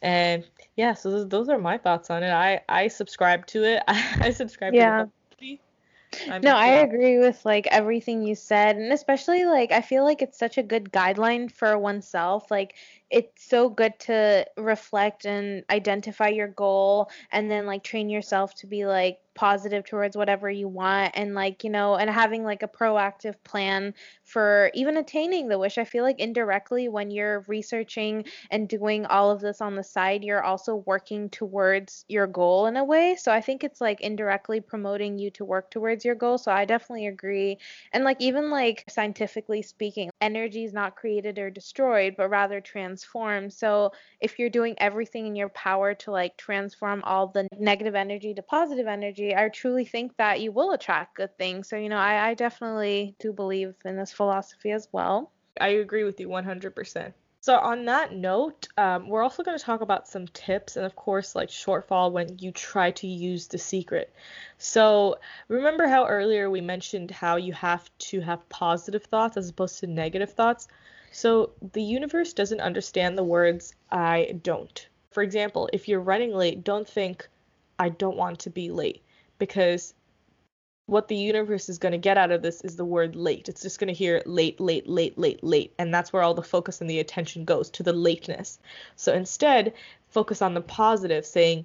And 0.03 0.45
yeah, 0.77 0.95
so 0.95 1.11
those, 1.11 1.29
those 1.29 1.49
are 1.49 1.59
my 1.59 1.79
thoughts 1.79 2.11
on 2.11 2.23
it. 2.23 2.31
I 2.31 2.61
I 2.69 2.89
subscribe 2.89 3.47
to 3.47 3.65
it. 3.65 3.83
I, 3.89 4.17
I 4.21 4.31
subscribe 4.31 4.75
Yeah. 4.75 5.05
to 5.05 5.11
the 5.39 5.61
I'm 6.29 6.43
No, 6.43 6.55
I 6.57 6.69
agree 6.69 7.19
with 7.19 7.45
like 7.45 7.67
everything 7.69 8.23
you 8.23 8.35
said, 8.35 8.77
and 8.77 8.93
especially 8.93 9.45
like 9.45 9.73
I 9.73 9.81
feel 9.81 10.05
like 10.05 10.23
it's 10.23 10.39
such 10.39 10.59
a 10.59 10.63
good 10.63 10.93
guideline 10.93 11.51
for 11.51 11.79
oneself. 11.79 12.51
Like 12.51 12.75
it's 13.11 13.49
so 13.49 13.69
good 13.69 13.99
to 14.01 14.45
reflect 14.57 15.27
and 15.27 15.65
identify 15.71 16.29
your 16.29 16.49
goal 16.49 17.11
and 17.31 17.51
then 17.51 17.67
like 17.67 17.85
train 17.85 18.09
yourself 18.09 18.55
to 18.57 18.67
be 18.67 18.85
like 18.87 19.19
positive 19.37 19.85
towards 19.85 20.17
whatever 20.17 20.51
you 20.51 20.67
want 20.67 21.13
and 21.15 21.35
like, 21.35 21.63
you 21.63 21.71
know, 21.71 21.95
and 21.97 22.11
having 22.11 22.43
like 22.43 22.63
a 22.63 22.69
proactive 22.69 23.35
plan 23.45 23.95
for 24.25 24.71
even 24.75 24.97
attaining 24.97 25.47
the 25.47 25.59
wish. 25.59 25.79
I 25.79 25.85
feel 25.85 26.03
like 26.03 26.19
indirectly 26.19 26.89
when 26.89 27.11
you're 27.11 27.45
researching 27.47 28.25
and 28.51 28.69
doing 28.69 29.07
all 29.07 29.31
of 29.31 29.41
this 29.41 29.61
on 29.61 29.77
the 29.77 29.85
side, 29.85 30.25
you're 30.25 30.43
also 30.43 30.77
working 30.87 31.29
towards 31.29 32.05
your 32.09 32.27
goal 32.27 32.67
in 32.67 32.77
a 32.77 32.85
way. 32.85 33.15
So 33.17 33.31
I 33.31 33.41
think 33.41 33.63
it's 33.63 33.81
like 33.81 34.01
indirectly 34.01 34.61
promoting 34.61 35.19
you 35.19 35.31
to 35.33 35.45
work 35.45 35.71
towards 35.71 36.05
your 36.05 36.15
goal. 36.15 36.39
So 36.39 36.51
I 36.51 36.65
definitely 36.65 37.07
agree. 37.07 37.59
And 37.93 38.05
like 38.05 38.17
even 38.21 38.51
like 38.51 38.85
scientifically 38.89 39.63
speaking, 39.63 40.11
energy 40.21 40.65
is 40.65 40.73
not 40.73 40.97
created 40.97 41.39
or 41.39 41.51
destroyed, 41.51 42.15
but 42.17 42.31
rather 42.31 42.61
transformed. 42.97 43.53
So 43.53 43.93
if 44.21 44.39
you're 44.39 44.51
doing 44.51 44.75
everything 44.79 45.27
in 45.27 45.37
your 45.37 45.49
power 45.51 45.95
to 45.95 46.11
like 46.11 46.37
transform 46.37 47.03
all 47.05 47.29
the 47.29 47.49
negative 47.59 47.95
energy 47.95 48.35
to 48.35 48.43
positive 48.43 48.87
energy, 48.87 49.35
I 49.35 49.49
truly 49.49 49.85
think 49.85 50.17
that 50.17 50.41
you 50.41 50.53
will 50.53 50.73
attract 50.73 51.17
good 51.17 51.37
things. 51.37 51.69
So, 51.69 51.77
you 51.77 51.89
know, 51.89 51.99
I, 51.99 52.31
I 52.31 52.35
definitely 52.35 53.15
do 53.19 53.33
believe 53.33 53.75
in 53.85 53.97
this 53.97 54.13
philosophy 54.13 54.71
as 54.73 54.89
well. 54.93 55.31
I 55.61 55.69
agree 55.69 56.05
with 56.05 56.21
you 56.21 56.29
100%. 56.29 57.13
So, 57.41 57.57
on 57.59 57.85
that 57.85 58.13
note, 58.13 58.67
um, 58.77 59.09
we're 59.09 59.23
also 59.23 59.45
going 59.45 59.57
to 59.57 59.65
talk 59.65 59.81
about 59.81 60.09
some 60.09 60.27
tips 60.29 60.77
and, 60.77 60.85
of 60.85 60.97
course, 60.97 61.37
like 61.37 61.49
shortfall 61.49 62.11
when 62.11 62.39
you 62.41 62.51
try 62.51 62.91
to 62.91 63.07
use 63.07 63.47
the 63.47 63.59
secret. 63.59 64.13
So, 64.59 65.21
remember 65.47 65.87
how 65.87 66.09
earlier 66.09 66.51
we 66.51 66.61
mentioned 66.61 67.13
how 67.13 67.37
you 67.37 67.53
have 67.53 67.89
to 68.11 68.21
have 68.21 68.49
positive 68.49 69.05
thoughts 69.05 69.37
as 69.37 69.49
opposed 69.49 69.79
to 69.81 69.87
negative 69.87 70.33
thoughts? 70.33 70.67
So, 71.19 71.53
the 71.73 71.83
universe 71.83 72.35
doesn't 72.35 72.61
understand 72.61 73.17
the 73.17 73.25
words 73.25 73.75
I 73.91 74.39
don't. 74.43 74.87
For 75.13 75.23
example, 75.23 75.67
if 75.73 75.89
you're 75.89 75.99
running 75.99 76.35
late, 76.35 76.63
don't 76.63 76.87
think, 76.87 77.27
I 77.79 77.89
don't 77.89 78.19
want 78.19 78.41
to 78.41 78.51
be 78.51 78.71
late 78.71 79.03
because 79.39 79.95
what 80.85 81.09
the 81.09 81.17
universe 81.17 81.71
is 81.71 81.79
going 81.79 81.93
to 81.93 81.99
get 81.99 82.19
out 82.19 82.33
of 82.33 82.43
this 82.43 82.61
is 82.61 82.77
the 82.77 82.85
word 82.85 83.17
late. 83.17 83.49
It's 83.49 83.63
just 83.63 83.79
going 83.79 83.89
to 83.89 83.95
hear 83.95 84.23
late, 84.27 84.61
late, 84.61 84.87
late, 84.87 85.17
late, 85.17 85.43
late. 85.43 85.73
And 85.79 85.95
that's 85.95 86.13
where 86.13 86.23
all 86.23 86.35
the 86.35 86.43
focus 86.43 86.83
and 86.83 86.91
the 86.91 87.01
attention 87.01 87.47
goes 87.47 87.71
to 87.71 87.83
the 87.83 87.95
lateness. 87.95 88.59
So 88.97 89.15
instead, 89.15 89.73
focus 90.11 90.43
on 90.43 90.53
the 90.53 90.61
positive, 90.61 91.25
saying, 91.25 91.65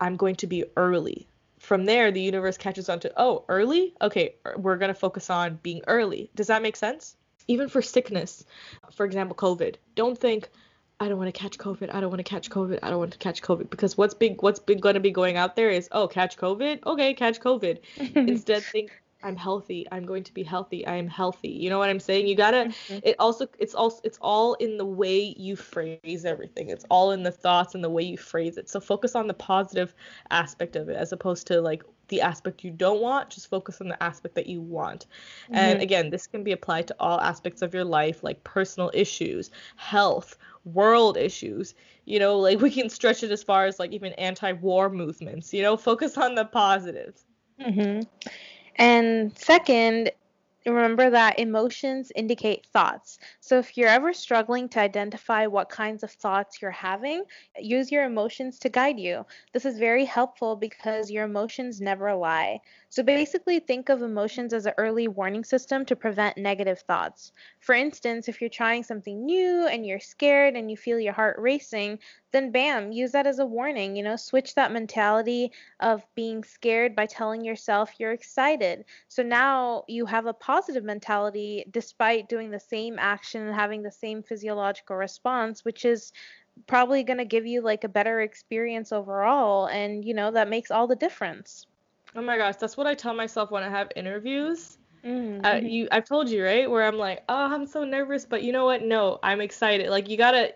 I'm 0.00 0.14
going 0.14 0.36
to 0.36 0.46
be 0.46 0.64
early. 0.76 1.26
From 1.58 1.86
there, 1.86 2.12
the 2.12 2.22
universe 2.22 2.56
catches 2.56 2.88
on 2.88 3.00
to, 3.00 3.12
oh, 3.16 3.46
early? 3.48 3.94
Okay, 4.00 4.36
er, 4.46 4.54
we're 4.58 4.78
going 4.78 4.94
to 4.94 5.00
focus 5.00 5.28
on 5.28 5.58
being 5.60 5.82
early. 5.88 6.30
Does 6.36 6.46
that 6.46 6.62
make 6.62 6.76
sense? 6.76 7.16
Even 7.48 7.68
for 7.68 7.82
sickness, 7.82 8.44
for 8.92 9.04
example, 9.06 9.36
COVID, 9.36 9.76
don't 9.94 10.16
think, 10.18 10.48
I 11.00 11.08
don't 11.08 11.18
want 11.18 11.34
to 11.34 11.38
catch 11.38 11.58
COVID. 11.58 11.92
I 11.92 12.00
don't 12.00 12.10
want 12.10 12.20
to 12.20 12.30
catch 12.30 12.48
COVID. 12.50 12.78
I 12.82 12.90
don't 12.90 12.98
want 12.98 13.12
to 13.12 13.18
catch 13.18 13.42
COVID 13.42 13.70
because 13.70 13.96
what's 13.98 14.14
big 14.14 14.40
what's 14.42 14.60
big 14.60 14.80
going 14.80 14.94
to 14.94 15.00
be 15.00 15.10
going 15.10 15.36
out 15.36 15.56
there 15.56 15.70
is 15.70 15.88
oh 15.90 16.06
catch 16.06 16.36
COVID. 16.36 16.84
Okay, 16.86 17.14
catch 17.14 17.40
COVID. 17.40 17.78
Instead 18.16 18.62
think 18.62 18.92
I'm 19.24 19.36
healthy. 19.36 19.86
I'm 19.90 20.04
going 20.04 20.24
to 20.24 20.34
be 20.34 20.42
healthy. 20.42 20.86
I 20.86 20.96
am 20.96 21.08
healthy. 21.08 21.48
You 21.48 21.70
know 21.70 21.78
what 21.78 21.88
I'm 21.88 22.00
saying? 22.00 22.26
You 22.26 22.36
got 22.36 22.52
to 22.52 22.64
Mhm. 22.88 23.00
it 23.02 23.16
also 23.18 23.48
it's 23.58 23.74
also 23.74 24.00
it's 24.04 24.18
all 24.20 24.54
in 24.54 24.76
the 24.78 24.84
way 24.84 25.34
you 25.36 25.56
phrase 25.56 26.24
everything. 26.24 26.68
It's 26.70 26.84
all 26.88 27.10
in 27.12 27.22
the 27.22 27.32
thoughts 27.32 27.74
and 27.74 27.82
the 27.82 27.90
way 27.90 28.02
you 28.02 28.16
phrase 28.16 28.56
it. 28.56 28.68
So 28.68 28.78
focus 28.80 29.14
on 29.16 29.26
the 29.26 29.34
positive 29.34 29.94
aspect 30.30 30.76
of 30.76 30.88
it 30.88 30.96
as 30.96 31.12
opposed 31.12 31.46
to 31.48 31.60
like 31.60 31.82
the 32.08 32.20
aspect 32.22 32.64
you 32.64 32.70
don't 32.70 33.00
want. 33.00 33.30
Just 33.30 33.48
focus 33.48 33.80
on 33.80 33.88
the 33.88 34.02
aspect 34.02 34.34
that 34.36 34.46
you 34.46 34.60
want. 34.60 35.06
And 35.52 35.80
Mhm. 35.80 35.82
again, 35.82 36.10
this 36.10 36.26
can 36.26 36.42
be 36.42 36.52
applied 36.52 36.86
to 36.88 36.96
all 36.98 37.20
aspects 37.20 37.62
of 37.62 37.74
your 37.74 37.84
life, 37.84 38.22
like 38.22 38.42
personal 38.44 38.90
issues, 38.94 39.50
health, 39.76 40.36
world 40.64 41.16
issues. 41.16 41.74
You 42.04 42.18
know, 42.18 42.38
like 42.38 42.60
we 42.62 42.70
can 42.70 42.88
stretch 42.88 43.22
it 43.22 43.30
as 43.30 43.42
far 43.42 43.66
as 43.66 43.78
like 43.78 43.92
even 43.92 44.12
anti-war 44.14 44.88
movements. 44.90 45.52
You 45.52 45.62
know, 45.62 45.76
focus 45.76 46.16
on 46.18 46.34
the 46.34 46.44
positives. 46.44 47.24
hmm 47.58 48.00
And 48.76 49.36
second, 49.38 50.10
remember 50.66 51.10
that 51.10 51.38
emotions 51.38 52.12
indicate 52.14 52.66
thoughts. 52.72 53.18
So 53.40 53.58
if 53.58 53.76
you're 53.76 53.88
ever 53.88 54.12
struggling 54.12 54.68
to 54.70 54.80
identify 54.80 55.46
what 55.46 55.68
kinds 55.68 56.02
of 56.02 56.10
thoughts 56.10 56.60
you're 56.62 56.70
having, 56.70 57.24
use 57.58 57.90
your 57.90 58.04
emotions 58.04 58.58
to 58.60 58.68
guide 58.68 58.98
you. 58.98 59.26
This 59.52 59.64
is 59.64 59.78
very 59.78 60.04
helpful 60.04 60.56
because 60.56 61.10
your 61.10 61.24
emotions 61.24 61.80
never 61.80 62.14
lie. 62.14 62.60
So 62.92 63.02
basically, 63.02 63.58
think 63.58 63.88
of 63.88 64.02
emotions 64.02 64.52
as 64.52 64.66
an 64.66 64.74
early 64.76 65.08
warning 65.08 65.44
system 65.44 65.86
to 65.86 65.96
prevent 65.96 66.36
negative 66.36 66.80
thoughts. 66.80 67.32
For 67.58 67.74
instance, 67.74 68.28
if 68.28 68.38
you're 68.38 68.50
trying 68.50 68.82
something 68.82 69.24
new 69.24 69.66
and 69.66 69.86
you're 69.86 69.98
scared 69.98 70.56
and 70.56 70.70
you 70.70 70.76
feel 70.76 71.00
your 71.00 71.14
heart 71.14 71.38
racing, 71.38 72.00
then 72.32 72.52
bam, 72.52 72.92
use 72.92 73.12
that 73.12 73.26
as 73.26 73.38
a 73.38 73.46
warning. 73.46 73.96
You 73.96 74.02
know, 74.02 74.16
switch 74.16 74.54
that 74.56 74.72
mentality 74.72 75.52
of 75.80 76.04
being 76.14 76.44
scared 76.44 76.94
by 76.94 77.06
telling 77.06 77.42
yourself 77.46 77.98
you're 77.98 78.12
excited. 78.12 78.84
So 79.08 79.22
now 79.22 79.84
you 79.88 80.04
have 80.04 80.26
a 80.26 80.34
positive 80.34 80.84
mentality 80.84 81.64
despite 81.70 82.28
doing 82.28 82.50
the 82.50 82.60
same 82.60 82.98
action 82.98 83.40
and 83.40 83.54
having 83.54 83.82
the 83.82 83.90
same 83.90 84.22
physiological 84.22 84.96
response, 84.96 85.64
which 85.64 85.86
is 85.86 86.12
probably 86.66 87.04
going 87.04 87.20
to 87.20 87.24
give 87.24 87.46
you 87.46 87.62
like 87.62 87.84
a 87.84 87.88
better 87.88 88.20
experience 88.20 88.92
overall. 88.92 89.64
And, 89.64 90.04
you 90.04 90.12
know, 90.12 90.30
that 90.32 90.50
makes 90.50 90.70
all 90.70 90.86
the 90.86 90.94
difference. 90.94 91.66
Oh 92.14 92.22
my 92.22 92.36
gosh, 92.36 92.56
that's 92.56 92.76
what 92.76 92.86
I 92.86 92.94
tell 92.94 93.14
myself 93.14 93.50
when 93.50 93.62
I 93.62 93.70
have 93.70 93.90
interviews. 93.96 94.78
Mm, 95.04 95.42
Uh, 95.44 95.60
mhm. 95.60 95.62
you, 95.64 95.88
I've 95.92 96.06
told 96.06 96.30
you, 96.30 96.44
right? 96.44 96.70
Where 96.70 96.84
I'm 96.84 96.98
like, 96.98 97.24
oh, 97.28 97.54
I'm 97.54 97.66
so 97.66 97.84
nervous, 97.84 98.26
but 98.26 98.42
you 98.44 98.52
know 98.52 98.66
what? 98.66 98.82
No, 98.82 99.18
I'm 99.22 99.40
excited. 99.40 99.90
Like 99.90 100.08
you 100.08 100.16
gotta, 100.18 100.54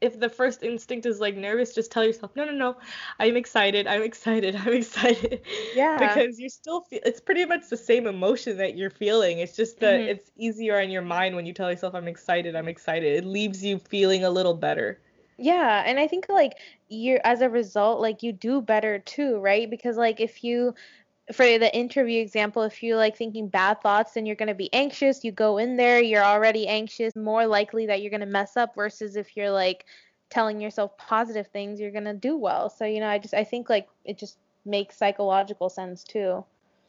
if 0.00 0.20
the 0.20 0.30
first 0.30 0.62
instinct 0.64 1.06
is 1.06 1.20
like 1.20 1.36
nervous, 1.36 1.74
just 1.74 1.92
tell 1.92 2.04
yourself, 2.04 2.36
no, 2.36 2.44
no, 2.46 2.52
no, 2.52 2.80
I'm 3.20 3.36
excited, 3.36 3.86
I'm 3.86 4.02
excited, 4.02 4.56
I'm 4.60 4.74
excited. 4.74 5.42
Yeah. 5.72 5.98
Because 5.98 6.38
you 6.38 6.48
still 6.50 6.82
feel, 6.82 7.00
it's 7.04 7.20
pretty 7.20 7.44
much 7.46 7.68
the 7.70 7.76
same 7.78 8.06
emotion 8.06 8.58
that 8.58 8.76
you're 8.76 8.90
feeling. 8.90 9.38
It's 9.40 9.56
just 9.56 9.80
that 9.80 10.02
Mhm. 10.02 10.08
it's 10.08 10.30
easier 10.38 10.80
on 10.80 10.90
your 10.90 11.02
mind 11.02 11.36
when 11.36 11.46
you 11.46 11.54
tell 11.54 11.70
yourself, 11.70 11.94
I'm 11.94 12.08
excited, 12.08 12.56
I'm 12.56 12.68
excited. 12.68 13.14
It 13.16 13.26
leaves 13.26 13.64
you 13.64 13.78
feeling 13.80 14.24
a 14.24 14.30
little 14.30 14.54
better. 14.54 15.00
Yeah, 15.38 15.82
and 15.84 15.98
I 15.98 16.06
think 16.08 16.28
like 16.30 16.52
you 16.88 17.18
as 17.24 17.40
a 17.40 17.50
result, 17.50 18.00
like 18.00 18.22
you 18.22 18.32
do 18.32 18.60
better 18.60 18.98
too, 18.98 19.38
right? 19.38 19.68
Because 19.68 19.96
like 19.96 20.20
if 20.20 20.44
you 20.44 20.74
for 21.32 21.44
the 21.44 21.74
interview 21.74 22.22
example, 22.22 22.62
if 22.62 22.82
you're 22.82 22.96
like 22.96 23.16
thinking 23.16 23.48
bad 23.48 23.80
thoughts, 23.82 24.12
then 24.12 24.26
you're 24.26 24.36
going 24.36 24.48
to 24.48 24.54
be 24.54 24.72
anxious. 24.72 25.24
You 25.24 25.32
go 25.32 25.58
in 25.58 25.76
there, 25.76 26.00
you're 26.00 26.22
already 26.22 26.68
anxious, 26.68 27.16
more 27.16 27.46
likely 27.46 27.86
that 27.86 28.00
you're 28.00 28.10
going 28.10 28.20
to 28.20 28.26
mess 28.26 28.56
up 28.56 28.76
versus 28.76 29.16
if 29.16 29.36
you're 29.36 29.50
like 29.50 29.86
telling 30.30 30.60
yourself 30.60 30.96
positive 30.98 31.48
things, 31.48 31.80
you're 31.80 31.90
going 31.90 32.04
to 32.04 32.14
do 32.14 32.36
well. 32.36 32.70
So, 32.70 32.84
you 32.84 33.00
know, 33.00 33.08
I 33.08 33.18
just 33.18 33.34
I 33.34 33.44
think 33.44 33.68
like 33.68 33.88
it 34.04 34.18
just 34.18 34.38
makes 34.64 34.96
psychological 34.96 35.68
sense 35.68 36.04
too. 36.04 36.44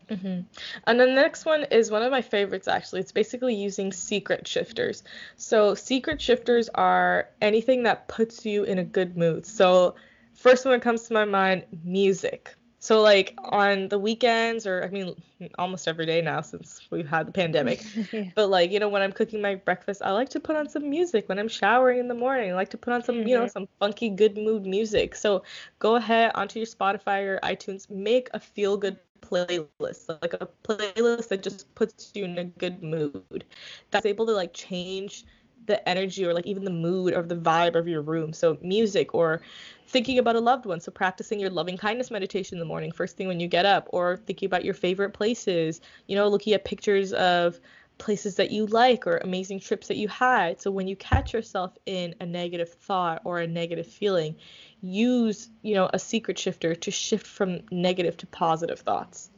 Hmm 0.09 0.41
And 0.85 0.99
then 0.99 1.09
the 1.15 1.21
next 1.21 1.45
one 1.45 1.65
is 1.65 1.91
one 1.91 2.01
of 2.03 2.11
my 2.11 2.21
favorites 2.21 2.67
actually. 2.67 3.01
It's 3.01 3.11
basically 3.11 3.55
using 3.55 3.91
secret 3.91 4.47
shifters. 4.47 5.03
So 5.35 5.75
secret 5.75 6.21
shifters 6.21 6.69
are 6.73 7.29
anything 7.41 7.83
that 7.83 8.07
puts 8.07 8.45
you 8.45 8.63
in 8.63 8.77
a 8.79 8.83
good 8.83 9.17
mood. 9.17 9.45
So 9.45 9.95
first 10.33 10.65
one 10.65 10.73
that 10.73 10.81
comes 10.81 11.03
to 11.07 11.13
my 11.13 11.25
mind, 11.25 11.65
music. 11.83 12.55
So 12.79 13.01
like 13.01 13.33
on 13.43 13.89
the 13.89 13.99
weekends 13.99 14.65
or 14.67 14.83
I 14.83 14.89
mean 14.89 15.15
almost 15.57 15.87
every 15.87 16.05
day 16.05 16.21
now 16.21 16.41
since 16.41 16.79
we've 16.91 17.07
had 17.07 17.27
the 17.27 17.31
pandemic. 17.31 17.83
Yeah. 18.11 18.31
But 18.35 18.49
like, 18.49 18.71
you 18.71 18.79
know, 18.79 18.89
when 18.89 19.01
I'm 19.01 19.11
cooking 19.11 19.41
my 19.41 19.55
breakfast, 19.55 20.01
I 20.03 20.11
like 20.11 20.29
to 20.29 20.39
put 20.39 20.55
on 20.55 20.69
some 20.69 20.89
music. 20.89 21.27
When 21.27 21.39
I'm 21.39 21.47
showering 21.49 21.99
in 21.99 22.07
the 22.07 22.13
morning, 22.13 22.51
I 22.51 22.55
like 22.55 22.69
to 22.69 22.77
put 22.77 22.93
on 22.93 23.03
some, 23.03 23.27
you 23.27 23.35
know, 23.35 23.45
Mhm. 23.45 23.51
some 23.51 23.67
funky 23.79 24.09
good 24.09 24.37
mood 24.37 24.65
music. 24.65 25.15
So 25.15 25.43
go 25.79 25.95
ahead 25.95 26.31
onto 26.35 26.59
your 26.59 26.67
Spotify 26.67 27.23
or 27.25 27.39
iTunes, 27.43 27.89
make 27.89 28.29
a 28.33 28.39
feel 28.39 28.77
good 28.77 28.97
playlist, 29.29 30.09
like 30.21 30.33
a 30.33 30.47
playlist 30.63 31.29
that 31.29 31.43
just 31.43 31.73
puts 31.75 32.11
you 32.13 32.25
in 32.25 32.37
a 32.37 32.45
good 32.45 32.81
mood. 32.83 33.45
That's 33.91 34.05
able 34.05 34.25
to 34.27 34.33
like 34.33 34.53
change 34.53 35.25
the 35.65 35.87
energy 35.87 36.25
or 36.25 36.33
like 36.33 36.45
even 36.45 36.63
the 36.63 36.71
mood 36.71 37.13
or 37.13 37.21
the 37.21 37.35
vibe 37.35 37.75
of 37.75 37.87
your 37.87 38.01
room. 38.01 38.33
So 38.33 38.57
music 38.61 39.13
or 39.13 39.41
thinking 39.87 40.17
about 40.17 40.35
a 40.35 40.39
loved 40.39 40.65
one. 40.65 40.79
So 40.79 40.91
practicing 40.91 41.39
your 41.39 41.49
loving 41.49 41.77
kindness 41.77 42.09
meditation 42.09 42.55
in 42.55 42.59
the 42.59 42.65
morning, 42.65 42.91
first 42.91 43.17
thing 43.17 43.27
when 43.27 43.39
you 43.39 43.47
get 43.47 43.65
up, 43.65 43.87
or 43.91 44.17
thinking 44.17 44.47
about 44.47 44.65
your 44.65 44.73
favorite 44.73 45.11
places, 45.11 45.81
you 46.07 46.15
know, 46.15 46.27
looking 46.27 46.53
at 46.53 46.65
pictures 46.65 47.13
of 47.13 47.59
places 47.97 48.35
that 48.35 48.51
you 48.51 48.65
like 48.67 49.07
or 49.07 49.17
amazing 49.17 49.59
trips 49.59 49.87
that 49.87 49.97
you 49.97 50.07
had. 50.07 50.61
So 50.61 50.71
when 50.71 50.87
you 50.87 50.95
catch 50.95 51.33
yourself 51.33 51.77
in 51.85 52.15
a 52.19 52.25
negative 52.25 52.69
thought 52.69 53.21
or 53.23 53.39
a 53.39 53.47
negative 53.47 53.87
feeling, 53.87 54.35
use, 54.81 55.49
you 55.61 55.75
know, 55.75 55.89
a 55.93 55.99
secret 55.99 56.37
shifter 56.37 56.75
to 56.75 56.91
shift 56.91 57.25
from 57.25 57.61
negative 57.71 58.17
to 58.17 58.27
positive 58.27 58.79
thoughts. 58.79 59.29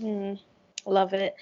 Mm, 0.00 0.38
love 0.86 1.12
it. 1.14 1.34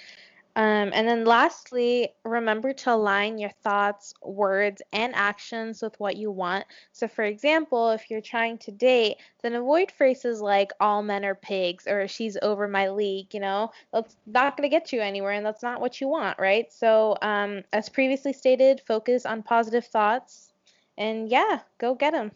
Um, 0.59 0.91
and 0.93 1.07
then 1.07 1.25
lastly, 1.25 2.09
remember 2.25 2.73
to 2.73 2.93
align 2.93 3.39
your 3.39 3.53
thoughts, 3.63 4.13
words, 4.25 4.83
and 4.93 5.15
actions 5.15 5.81
with 5.81 5.99
what 6.01 6.17
you 6.17 6.33
want. 6.33 6.65
So, 6.91 7.07
for 7.07 7.23
example, 7.23 7.93
if 7.93 8.11
you're 8.11 8.21
trying 8.21 8.59
to 8.59 8.73
date, 8.73 9.19
then 9.41 9.55
avoid 9.55 9.93
phrases 9.93 10.41
like 10.41 10.73
all 10.81 11.01
men 11.01 11.25
are 11.25 11.37
pigs 11.37 11.87
or 11.87 12.09
she's 12.09 12.37
over 12.43 12.67
my 12.67 12.89
league. 12.89 13.33
You 13.33 13.39
know, 13.39 13.71
that's 13.93 14.17
not 14.27 14.57
going 14.57 14.69
to 14.69 14.77
get 14.77 14.93
you 14.93 15.01
anywhere 15.01 15.31
and 15.31 15.47
that's 15.47 15.63
not 15.63 15.81
what 15.81 16.01
you 16.01 16.09
want, 16.09 16.37
right? 16.41 16.73
So, 16.73 17.17
um, 17.23 17.63
as 17.73 17.89
previously 17.89 18.33
stated, 18.33 18.83
focus 18.85 19.27
on 19.27 19.45
positive 19.45 19.87
thoughts 19.87 20.53
and 20.97 21.29
yeah, 21.29 21.61
go 21.79 21.95
get 21.95 22.15
them. 22.15 22.33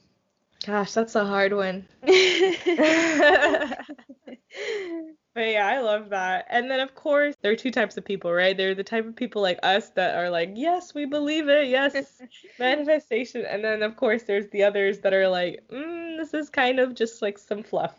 Gosh, 0.65 0.93
that's 0.93 1.17
a 1.17 1.25
hard 1.25 1.53
one. 1.53 1.89
But 5.35 5.49
yeah, 5.49 5.66
I 5.66 5.81
love 5.81 6.11
that. 6.11 6.47
And 6.51 6.71
then 6.71 6.81
of 6.81 6.95
course, 6.95 7.35
there 7.40 7.53
are 7.53 7.57
two 7.57 7.71
types 7.71 7.97
of 7.97 8.05
people, 8.05 8.31
right? 8.31 8.55
There 8.55 8.71
are 8.71 8.75
the 8.75 8.85
type 8.85 9.07
of 9.07 9.16
people 9.16 9.40
like 9.40 9.59
us 9.62 9.88
that 9.90 10.14
are 10.14 10.29
like, 10.29 10.53
yes, 10.55 10.92
we 10.92 11.07
believe 11.07 11.49
it, 11.49 11.68
yes, 11.68 12.21
manifestation. 12.59 13.47
And 13.47 13.64
then 13.64 13.83
of 13.83 13.97
course, 13.97 14.25
there's 14.25 14.49
the 14.51 14.62
others 14.62 14.99
that 14.99 15.14
are 15.14 15.29
like, 15.29 15.64
mm, 15.73 16.18
this 16.18 16.35
is 16.35 16.51
kind 16.51 16.79
of 16.79 16.95
just 16.95 17.23
like 17.23 17.38
some 17.38 17.62
fluff. 17.62 17.95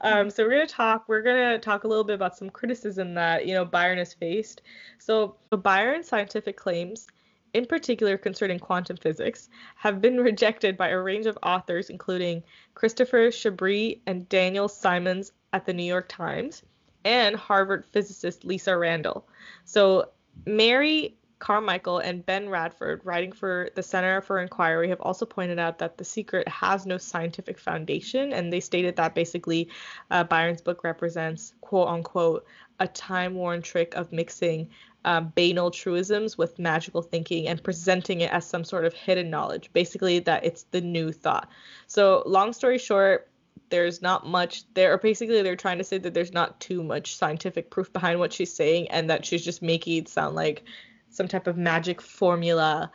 Um, 0.00 0.28
so 0.28 0.44
we're 0.44 0.50
gonna 0.50 0.66
talk. 0.66 1.08
We're 1.08 1.22
gonna 1.22 1.58
talk 1.58 1.84
a 1.84 1.88
little 1.88 2.04
bit 2.04 2.16
about 2.16 2.36
some 2.36 2.50
criticism 2.50 3.14
that 3.14 3.46
you 3.46 3.54
know 3.54 3.64
Byron 3.64 3.96
has 3.96 4.12
faced. 4.12 4.60
So, 4.98 5.36
so 5.48 5.56
Byron's 5.56 6.08
scientific 6.08 6.58
claims 6.58 7.06
in 7.54 7.64
particular 7.64 8.18
concerning 8.18 8.58
quantum 8.58 8.96
physics, 8.96 9.48
have 9.76 10.00
been 10.00 10.18
rejected 10.20 10.76
by 10.76 10.88
a 10.88 10.98
range 10.98 11.26
of 11.26 11.38
authors, 11.44 11.88
including 11.88 12.42
Christopher 12.74 13.28
Chabris 13.28 14.00
and 14.06 14.28
Daniel 14.28 14.68
Simons 14.68 15.30
at 15.52 15.64
the 15.64 15.72
New 15.72 15.84
York 15.84 16.08
Times 16.08 16.64
and 17.04 17.36
Harvard 17.36 17.84
physicist 17.92 18.44
Lisa 18.44 18.76
Randall. 18.76 19.26
So 19.64 20.10
Mary 20.46 21.16
Carmichael 21.38 21.98
and 21.98 22.24
Ben 22.24 22.48
Radford, 22.48 23.02
writing 23.04 23.30
for 23.30 23.68
the 23.74 23.82
Center 23.82 24.22
for 24.22 24.38
Inquiry, 24.38 24.88
have 24.88 25.00
also 25.00 25.26
pointed 25.26 25.58
out 25.58 25.78
that 25.78 25.98
The 25.98 26.04
Secret 26.04 26.48
has 26.48 26.86
no 26.86 26.96
scientific 26.96 27.58
foundation, 27.58 28.32
and 28.32 28.50
they 28.50 28.60
stated 28.60 28.96
that 28.96 29.14
basically 29.14 29.68
uh, 30.10 30.24
Byron's 30.24 30.62
book 30.62 30.84
represents, 30.84 31.52
quote 31.60 31.88
unquote, 31.88 32.46
a 32.80 32.88
time 32.88 33.34
worn 33.34 33.60
trick 33.60 33.94
of 33.94 34.10
mixing 34.10 34.70
um, 35.04 35.32
banal 35.34 35.70
truisms 35.70 36.38
with 36.38 36.58
magical 36.58 37.02
thinking 37.02 37.46
and 37.46 37.62
presenting 37.62 38.22
it 38.22 38.32
as 38.32 38.46
some 38.46 38.64
sort 38.64 38.86
of 38.86 38.94
hidden 38.94 39.28
knowledge. 39.28 39.70
Basically, 39.74 40.20
that 40.20 40.44
it's 40.44 40.62
the 40.70 40.80
new 40.80 41.12
thought. 41.12 41.50
So, 41.86 42.22
long 42.24 42.54
story 42.54 42.78
short, 42.78 43.28
there's 43.74 44.00
not 44.00 44.24
much 44.24 44.62
there 44.74 44.92
or 44.92 44.98
basically 44.98 45.42
they're 45.42 45.56
trying 45.56 45.78
to 45.78 45.82
say 45.82 45.98
that 45.98 46.14
there's 46.14 46.32
not 46.32 46.60
too 46.60 46.80
much 46.84 47.16
scientific 47.16 47.70
proof 47.70 47.92
behind 47.92 48.20
what 48.20 48.32
she's 48.32 48.54
saying 48.54 48.88
and 48.88 49.10
that 49.10 49.26
she's 49.26 49.44
just 49.44 49.62
making 49.62 49.96
it 49.96 50.08
sound 50.08 50.36
like 50.36 50.62
some 51.10 51.26
type 51.26 51.48
of 51.48 51.56
magic 51.56 52.00
formula. 52.00 52.92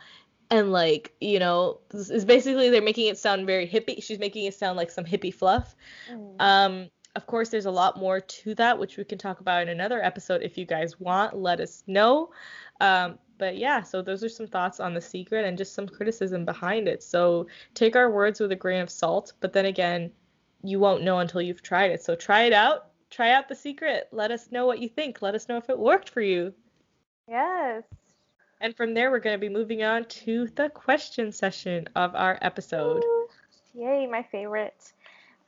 And 0.50 0.72
like 0.72 1.12
you 1.20 1.38
know 1.38 1.80
is 1.92 2.24
basically 2.24 2.70
they're 2.70 2.80
making 2.80 3.08
it 3.08 3.18
sound 3.18 3.46
very 3.46 3.68
hippie. 3.68 4.02
She's 4.02 4.18
making 4.18 4.46
it 4.46 4.54
sound 4.54 4.78
like 4.78 4.90
some 4.90 5.04
hippie 5.04 5.34
fluff. 5.34 5.76
Mm. 6.10 6.36
um 6.40 6.90
of 7.14 7.26
course 7.26 7.50
there's 7.50 7.66
a 7.66 7.70
lot 7.70 7.98
more 7.98 8.20
to 8.20 8.54
that 8.54 8.78
which 8.78 8.96
we 8.96 9.04
can 9.04 9.18
talk 9.18 9.40
about 9.40 9.62
in 9.62 9.68
another 9.68 10.02
episode 10.02 10.40
if 10.42 10.56
you 10.56 10.64
guys 10.64 10.98
want. 10.98 11.36
Let 11.36 11.60
us 11.60 11.82
know. 11.86 12.30
Um 12.80 13.18
but 13.36 13.58
yeah 13.58 13.82
so 13.82 14.00
those 14.00 14.24
are 14.24 14.30
some 14.30 14.46
thoughts 14.46 14.80
on 14.80 14.94
the 14.94 15.00
secret 15.00 15.44
and 15.44 15.58
just 15.58 15.74
some 15.74 15.86
criticism 15.86 16.46
behind 16.46 16.88
it. 16.88 17.02
So 17.02 17.46
take 17.74 17.96
our 17.96 18.10
words 18.10 18.40
with 18.40 18.50
a 18.50 18.56
grain 18.56 18.80
of 18.80 18.88
salt. 18.88 19.34
But 19.40 19.52
then 19.52 19.66
again 19.66 20.10
you 20.62 20.78
won't 20.78 21.02
know 21.02 21.18
until 21.18 21.42
you've 21.42 21.62
tried 21.62 21.90
it. 21.90 22.02
So 22.02 22.14
try 22.14 22.42
it 22.42 22.52
out. 22.52 22.86
Try 23.10 23.32
out 23.32 23.48
the 23.48 23.54
secret. 23.54 24.08
Let 24.12 24.30
us 24.30 24.52
know 24.52 24.66
what 24.66 24.78
you 24.78 24.88
think. 24.88 25.22
Let 25.22 25.34
us 25.34 25.48
know 25.48 25.56
if 25.56 25.68
it 25.68 25.78
worked 25.78 26.10
for 26.10 26.20
you. 26.20 26.54
Yes. 27.28 27.82
And 28.60 28.76
from 28.76 28.94
there, 28.94 29.10
we're 29.10 29.20
going 29.20 29.34
to 29.34 29.38
be 29.38 29.48
moving 29.48 29.82
on 29.82 30.04
to 30.04 30.46
the 30.54 30.68
question 30.68 31.32
session 31.32 31.88
of 31.96 32.14
our 32.14 32.38
episode. 32.42 33.02
Ooh, 33.02 33.28
yay, 33.74 34.06
my 34.06 34.22
favorite. 34.30 34.92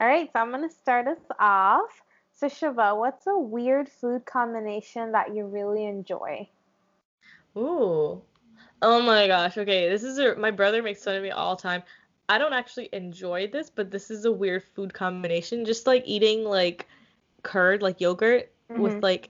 All 0.00 0.08
right, 0.08 0.30
so 0.32 0.40
I'm 0.40 0.50
going 0.50 0.68
to 0.68 0.74
start 0.74 1.06
us 1.06 1.20
off. 1.38 2.02
So, 2.34 2.48
Shiva, 2.48 2.94
what's 2.94 3.26
a 3.26 3.38
weird 3.38 3.88
food 3.88 4.24
combination 4.24 5.12
that 5.12 5.34
you 5.34 5.46
really 5.46 5.84
enjoy? 5.84 6.48
Ooh. 7.56 8.22
Oh 8.80 9.02
my 9.02 9.28
gosh. 9.28 9.58
Okay, 9.58 9.88
this 9.88 10.02
is 10.02 10.18
a, 10.18 10.34
my 10.34 10.50
brother 10.50 10.82
makes 10.82 11.04
fun 11.04 11.16
of 11.16 11.22
me 11.22 11.30
all 11.30 11.54
the 11.54 11.62
time. 11.62 11.82
I 12.32 12.38
don't 12.38 12.54
actually 12.54 12.88
enjoy 12.94 13.48
this, 13.48 13.68
but 13.68 13.90
this 13.90 14.10
is 14.10 14.24
a 14.24 14.32
weird 14.32 14.64
food 14.74 14.94
combination. 14.94 15.66
Just 15.66 15.86
like 15.86 16.02
eating 16.06 16.44
like 16.44 16.88
curd, 17.42 17.82
like 17.82 18.00
yogurt 18.00 18.50
mm-hmm. 18.70 18.80
with 18.80 19.02
like 19.02 19.28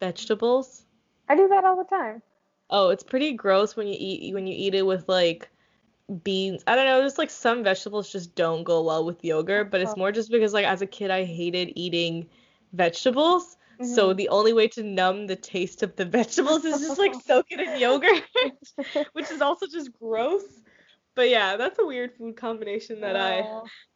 vegetables. 0.00 0.84
I 1.30 1.34
do 1.34 1.48
that 1.48 1.64
all 1.64 1.76
the 1.76 1.84
time. 1.84 2.20
Oh, 2.68 2.90
it's 2.90 3.04
pretty 3.04 3.32
gross 3.32 3.74
when 3.74 3.86
you 3.86 3.96
eat 3.98 4.34
when 4.34 4.46
you 4.46 4.54
eat 4.54 4.74
it 4.74 4.84
with 4.84 5.08
like 5.08 5.48
beans. 6.24 6.62
I 6.66 6.76
don't 6.76 6.84
know, 6.84 7.00
just 7.00 7.16
like 7.16 7.30
some 7.30 7.64
vegetables 7.64 8.12
just 8.12 8.34
don't 8.34 8.64
go 8.64 8.82
well 8.82 9.06
with 9.06 9.24
yogurt, 9.24 9.70
but 9.70 9.80
it's 9.80 9.96
more 9.96 10.12
just 10.12 10.30
because 10.30 10.52
like 10.52 10.66
as 10.66 10.82
a 10.82 10.86
kid 10.86 11.10
I 11.10 11.24
hated 11.24 11.72
eating 11.74 12.28
vegetables. 12.74 13.56
Mm-hmm. 13.80 13.94
So 13.94 14.12
the 14.12 14.28
only 14.28 14.52
way 14.52 14.68
to 14.68 14.82
numb 14.82 15.26
the 15.26 15.36
taste 15.36 15.82
of 15.82 15.96
the 15.96 16.04
vegetables 16.18 16.66
is 16.66 16.82
just 16.82 16.98
like 16.98 17.14
soak 17.14 17.46
it 17.48 17.60
in 17.60 17.80
yogurt, 17.80 18.24
which 19.14 19.30
is 19.30 19.40
also 19.40 19.66
just 19.66 19.90
gross. 19.98 20.42
But 21.14 21.28
yeah, 21.28 21.56
that's 21.56 21.78
a 21.78 21.84
weird 21.84 22.14
food 22.16 22.36
combination 22.36 23.00
that. 23.02 23.16
I 23.16 23.44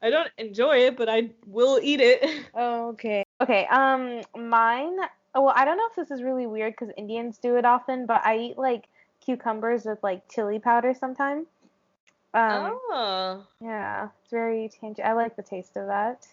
I 0.02 0.10
don't 0.10 0.30
enjoy 0.38 0.78
it, 0.86 0.96
but 0.96 1.08
I 1.08 1.30
will 1.46 1.78
eat 1.82 2.00
it. 2.00 2.46
Oh, 2.54 2.88
okay. 2.90 3.24
Okay. 3.40 3.66
Um, 3.66 4.20
mine. 4.36 4.96
Oh, 5.34 5.42
well, 5.42 5.54
I 5.56 5.64
don't 5.64 5.76
know 5.76 5.88
if 5.90 5.96
this 5.96 6.10
is 6.10 6.22
really 6.22 6.46
weird 6.46 6.74
because 6.74 6.94
Indians 6.96 7.38
do 7.38 7.56
it 7.56 7.64
often, 7.64 8.06
but 8.06 8.24
I 8.24 8.38
eat 8.38 8.58
like 8.58 8.84
cucumbers 9.24 9.84
with 9.84 10.02
like 10.02 10.28
chili 10.28 10.58
powder 10.58 10.94
sometimes. 10.94 11.46
Um, 12.34 12.78
oh. 12.90 13.46
Yeah, 13.60 14.08
it's 14.22 14.30
very 14.30 14.70
tangy. 14.80 15.02
I 15.02 15.14
like 15.14 15.36
the 15.36 15.42
taste 15.42 15.76
of 15.76 15.86
that. 15.86 16.26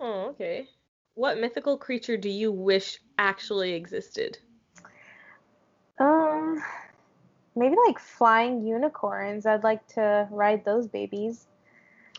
Oh, 0.00 0.28
okay. 0.30 0.68
What 1.14 1.38
mythical 1.38 1.78
creature 1.78 2.16
do 2.16 2.28
you 2.28 2.52
wish 2.52 2.98
actually 3.18 3.74
existed? 3.74 4.38
Um, 5.98 6.62
maybe 7.56 7.74
like 7.86 7.98
flying 7.98 8.66
unicorns. 8.66 9.46
I'd 9.46 9.64
like 9.64 9.86
to 9.88 10.28
ride 10.30 10.64
those 10.64 10.86
babies. 10.86 11.46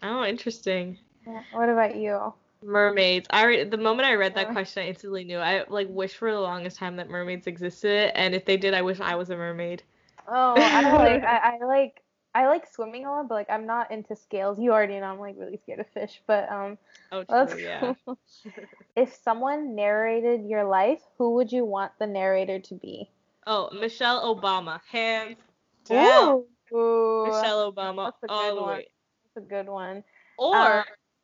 Oh, 0.03 0.23
interesting. 0.25 0.97
Yeah. 1.25 1.41
What 1.51 1.69
about 1.69 1.95
you? 1.95 2.33
Mermaids. 2.63 3.27
I 3.29 3.45
re- 3.45 3.63
the 3.63 3.77
moment 3.77 4.07
I 4.07 4.15
read 4.15 4.35
that 4.35 4.51
question, 4.51 4.83
I 4.83 4.87
instantly 4.87 5.23
knew. 5.23 5.37
I 5.37 5.63
like 5.69 5.87
wish 5.89 6.13
for 6.15 6.31
the 6.31 6.39
longest 6.39 6.77
time 6.77 6.95
that 6.97 7.09
mermaids 7.09 7.47
existed, 7.47 8.17
and 8.17 8.33
if 8.33 8.45
they 8.45 8.57
did, 8.57 8.73
I 8.73 8.81
wish 8.81 8.99
I 8.99 9.15
was 9.15 9.29
a 9.29 9.37
mermaid. 9.37 9.83
Oh, 10.27 10.55
I 10.55 10.81
like 10.97 11.23
I, 11.23 11.57
I 11.61 11.65
like 11.65 12.01
I 12.33 12.47
like 12.47 12.65
swimming 12.67 13.05
a 13.05 13.11
lot, 13.11 13.27
but 13.29 13.35
like 13.35 13.49
I'm 13.49 13.67
not 13.67 13.91
into 13.91 14.15
scales. 14.15 14.59
You 14.59 14.73
already 14.73 14.99
know 14.99 15.05
I'm 15.05 15.19
like 15.19 15.35
really 15.37 15.57
scared 15.57 15.79
of 15.79 15.87
fish, 15.89 16.21
but 16.25 16.51
um. 16.51 16.77
Oh, 17.11 17.23
true, 17.23 17.59
yeah. 17.61 17.93
if 18.95 19.13
someone 19.23 19.75
narrated 19.75 20.45
your 20.45 20.65
life, 20.65 21.01
who 21.17 21.35
would 21.35 21.51
you 21.51 21.63
want 21.63 21.91
the 21.99 22.07
narrator 22.07 22.59
to 22.59 22.75
be? 22.75 23.09
Oh, 23.49 23.69
Michelle 23.79 24.35
Obama, 24.35 24.81
hands 24.91 25.37
down. 25.85 26.43
Ooh. 26.73 27.27
Michelle 27.27 27.71
Obama, 27.71 28.11
all 28.27 28.55
the 28.55 28.63
way. 28.63 28.87
That's 29.33 29.45
a 29.45 29.49
good 29.49 29.69
one. 29.69 30.03
Or 30.37 30.55
uh, 30.55 30.83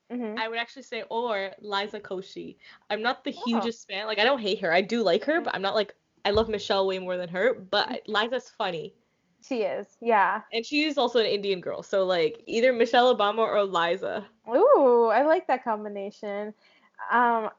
mm-hmm. 0.10 0.40
I 0.40 0.48
would 0.48 0.58
actually 0.58 0.84
say, 0.84 1.04
or 1.10 1.52
Liza 1.60 2.00
Koshy. 2.00 2.56
I'm 2.90 3.02
not 3.02 3.26
the 3.26 3.36
oh. 3.38 3.44
hugest 3.46 3.90
fan. 3.90 4.08
Like 4.08 4.20
I 4.20 4.24
don't 4.24 4.40
hate 4.40 4.62
her. 4.62 4.72
I 4.72 4.80
do 4.80 5.04
like 5.04 5.26
her, 5.26 5.42
but 5.42 5.54
I'm 5.54 5.62
not 5.62 5.76
like 5.76 5.94
I 6.24 6.32
love 6.32 6.48
Michelle 6.48 6.88
way 6.88 6.98
more 6.98 7.18
than 7.18 7.28
her. 7.28 7.54
But 7.56 7.90
mm-hmm. 7.90 8.12
Liza's 8.14 8.50
funny. 8.58 8.94
She 9.46 9.64
is, 9.64 9.88
yeah. 10.00 10.40
And 10.54 10.66
she's 10.66 10.98
also 10.98 11.20
an 11.20 11.26
Indian 11.26 11.60
girl, 11.60 11.84
so 11.84 12.06
like 12.06 12.42
either 12.48 12.72
Michelle 12.72 13.14
Obama 13.14 13.40
or 13.40 13.62
Liza. 13.66 14.26
Ooh, 14.48 15.12
I 15.14 15.24
like 15.24 15.48
that 15.48 15.66
combination. 15.66 16.54
Um, 17.12 17.50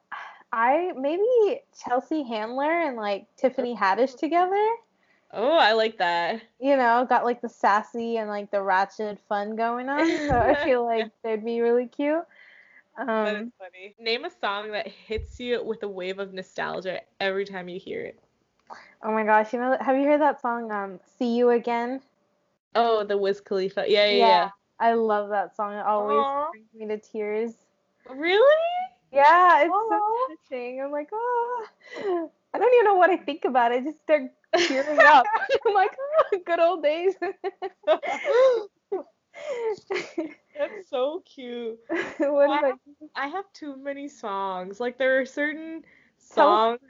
I 0.55 0.93
maybe 0.97 1.61
Chelsea 1.85 2.23
Handler 2.23 2.71
and 2.71 2.97
like 2.97 3.27
Tiffany 3.37 3.75
Haddish 3.75 4.17
together. 4.17 4.65
Oh, 5.33 5.59
I 5.59 5.73
like 5.73 5.99
that. 5.99 6.43
You 6.61 6.77
know, 6.77 7.05
got 7.09 7.25
like 7.25 7.41
the 7.43 7.49
sassy 7.49 8.19
and 8.19 8.29
like 8.29 8.53
the 8.53 8.63
ratchet 8.63 9.19
fun 9.29 9.57
going 9.57 9.89
on. 9.89 10.07
So 10.29 10.39
I 10.39 10.55
feel 10.65 10.87
like 10.87 11.11
they'd 11.25 11.45
be 11.45 11.61
really 11.61 11.89
cute. 11.89 12.23
Um, 12.97 13.09
that 13.09 13.43
is 13.43 13.53
funny. 13.59 13.97
Name 13.99 14.25
a 14.25 14.31
song 14.31 14.71
that 14.71 14.87
hits 14.87 15.41
you 15.41 15.61
with 15.65 15.83
a 15.83 15.89
wave 15.89 16.21
of 16.21 16.33
nostalgia 16.33 17.01
every 17.19 17.45
time 17.45 17.69
you 17.69 17.81
hear 17.81 18.03
it. 18.03 18.21
Oh 19.03 19.11
my 19.11 19.25
gosh, 19.25 19.53
you 19.53 19.59
know, 19.59 19.77
have 19.81 19.97
you 19.97 20.05
heard 20.05 20.21
that 20.21 20.41
song, 20.41 20.71
um, 20.71 21.01
"See 21.19 21.35
You 21.35 21.51
Again"? 21.51 22.01
Oh, 22.77 23.03
the 23.03 23.19
Wiz 23.19 23.41
Khalifa. 23.41 23.87
Yeah, 23.89 24.07
yeah, 24.07 24.17
yeah. 24.17 24.27
yeah. 24.27 24.51
I 24.79 24.93
love 24.95 25.31
that 25.31 25.57
song. 25.57 25.75
It 25.75 25.85
always 25.85 26.23
Aww. 26.25 26.51
brings 26.53 26.73
me 26.73 26.87
to 26.87 26.99
tears. 26.99 27.55
Really? 28.09 28.84
Yeah, 29.15 29.63
it's 29.63 29.73
so 29.73 30.37
touching. 30.51 30.81
I'm 30.83 30.91
like, 30.91 31.09
oh, 31.13 31.67
I 32.53 32.59
don't 32.59 32.75
even 32.75 32.85
know 32.85 32.95
what 32.95 33.11
I 33.11 33.17
think 33.17 33.45
about 33.45 33.73
it. 33.73 33.83
I 33.83 33.85
just 33.85 34.01
start 34.03 34.23
tearing 34.57 34.99
up. 35.07 35.25
I'm 35.67 35.75
like, 35.75 35.97
oh, 36.33 36.39
good 36.45 36.61
old 36.61 36.83
days. 36.83 37.15
That's 40.59 40.89
so 40.89 41.23
cute. 41.25 41.79
Well, 42.19 42.53
I, 42.53 42.67
have, 42.67 42.79
I, 43.17 43.27
have, 43.29 43.45
too 43.53 43.77
many 43.77 44.09
songs. 44.09 44.81
Like 44.81 44.99
there 44.99 45.21
are 45.21 45.27
certain 45.27 45.83
songs. 46.19 46.81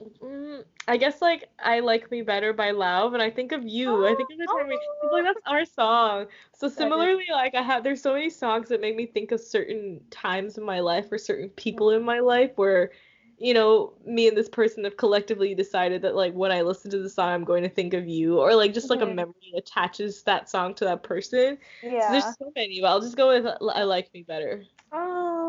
Mm, 0.00 0.64
I 0.88 0.96
guess 0.96 1.20
like 1.20 1.50
I 1.58 1.80
like 1.80 2.10
me 2.10 2.22
better 2.22 2.52
by 2.54 2.72
Lauv, 2.72 3.12
and 3.12 3.22
I 3.22 3.30
think 3.30 3.52
of 3.52 3.64
you. 3.66 4.06
I 4.06 4.14
think 4.14 4.30
of 4.30 4.38
the 4.38 4.46
time 4.46 4.68
we 4.68 4.80
it's 5.02 5.12
like 5.12 5.24
that's 5.24 5.40
our 5.46 5.64
song. 5.64 6.26
So 6.54 6.68
similarly, 6.68 7.24
like 7.30 7.54
I 7.54 7.62
have 7.62 7.84
there's 7.84 8.00
so 8.02 8.14
many 8.14 8.30
songs 8.30 8.68
that 8.70 8.80
make 8.80 8.96
me 8.96 9.06
think 9.06 9.30
of 9.32 9.40
certain 9.40 10.00
times 10.10 10.56
in 10.56 10.64
my 10.64 10.80
life 10.80 11.12
or 11.12 11.18
certain 11.18 11.50
people 11.50 11.90
in 11.90 12.02
my 12.02 12.20
life 12.20 12.52
where, 12.56 12.92
you 13.38 13.52
know, 13.52 13.92
me 14.06 14.26
and 14.28 14.36
this 14.36 14.48
person 14.48 14.84
have 14.84 14.96
collectively 14.96 15.54
decided 15.54 16.00
that 16.02 16.14
like 16.16 16.32
when 16.34 16.50
I 16.52 16.62
listen 16.62 16.90
to 16.92 16.98
the 17.02 17.10
song, 17.10 17.30
I'm 17.32 17.44
going 17.44 17.62
to 17.62 17.68
think 17.68 17.92
of 17.94 18.08
you, 18.08 18.38
or 18.38 18.54
like 18.54 18.72
just 18.72 18.88
like 18.90 19.02
a 19.02 19.06
Mhm. 19.06 19.16
memory 19.16 19.52
attaches 19.56 20.22
that 20.22 20.48
song 20.48 20.74
to 20.76 20.84
that 20.86 21.02
person. 21.02 21.58
So 21.98 22.12
Yeah. 22.12 22.12
there's 22.12 22.36
so 22.38 22.50
many, 22.56 22.80
but 22.80 22.88
I'll 22.88 23.00
just 23.02 23.16
go 23.16 23.28
with 23.28 23.46
I 23.74 23.82
like 23.84 24.12
me 24.14 24.22
better. 24.22 24.64
Oh, 24.92 25.39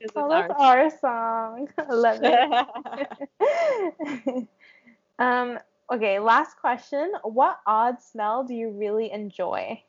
'cause 0.00 0.10
oh, 0.16 0.28
that's 0.28 0.54
our 0.58 0.90
song. 0.90 1.68
I 1.78 1.92
love 1.92 2.18
it. 2.22 4.48
um. 5.18 5.58
Okay. 5.92 6.18
Last 6.18 6.56
question. 6.58 7.12
What 7.22 7.58
odd 7.66 8.02
smell 8.02 8.44
do 8.44 8.54
you 8.54 8.70
really 8.70 9.12
enjoy? 9.12 9.82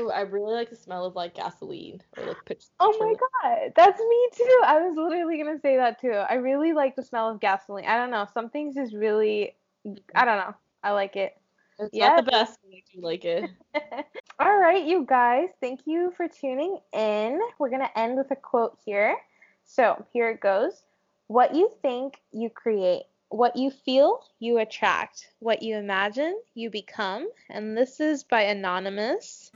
Ooh, 0.00 0.10
I 0.10 0.22
really 0.22 0.54
like 0.54 0.70
the 0.70 0.76
smell 0.76 1.04
of 1.04 1.14
like 1.14 1.34
gasoline 1.34 2.00
or 2.16 2.24
like 2.24 2.44
pitch. 2.46 2.64
Oh 2.80 2.96
my 2.98 3.14
god, 3.52 3.72
that's 3.76 4.00
me 4.00 4.28
too. 4.34 4.60
I 4.64 4.80
was 4.80 4.96
literally 4.96 5.36
gonna 5.36 5.60
say 5.60 5.76
that 5.76 6.00
too. 6.00 6.12
I 6.12 6.34
really 6.34 6.72
like 6.72 6.96
the 6.96 7.02
smell 7.02 7.28
of 7.28 7.40
gasoline. 7.40 7.84
I 7.84 7.96
don't 7.96 8.10
know. 8.10 8.26
Some 8.32 8.48
things 8.48 8.74
just 8.74 8.94
really, 8.94 9.54
I 10.14 10.24
don't 10.24 10.38
know. 10.38 10.54
I 10.82 10.92
like 10.92 11.16
it. 11.16 11.36
It's 11.78 11.94
Yeah. 11.94 12.08
not 12.08 12.24
the 12.24 12.30
best, 12.30 12.58
but 12.62 12.74
I 12.74 12.82
do 12.92 13.00
like 13.02 13.24
it. 13.24 13.50
All 14.40 14.58
right, 14.58 14.84
you 14.84 15.04
guys. 15.06 15.48
Thank 15.60 15.80
you 15.86 16.12
for 16.16 16.26
tuning 16.26 16.78
in. 16.92 17.38
We're 17.58 17.70
gonna 17.70 17.90
end 17.94 18.16
with 18.16 18.30
a 18.30 18.36
quote 18.36 18.78
here. 18.84 19.16
So 19.74 20.04
here 20.12 20.28
it 20.28 20.40
goes. 20.40 20.82
What 21.28 21.54
you 21.54 21.72
think, 21.80 22.20
you 22.30 22.50
create. 22.50 23.04
What 23.30 23.56
you 23.56 23.70
feel, 23.70 24.22
you 24.38 24.58
attract. 24.58 25.30
What 25.38 25.62
you 25.62 25.78
imagine, 25.78 26.38
you 26.52 26.68
become. 26.68 27.26
And 27.48 27.74
this 27.74 27.98
is 27.98 28.22
by 28.22 28.42
Anonymous. 28.42 29.50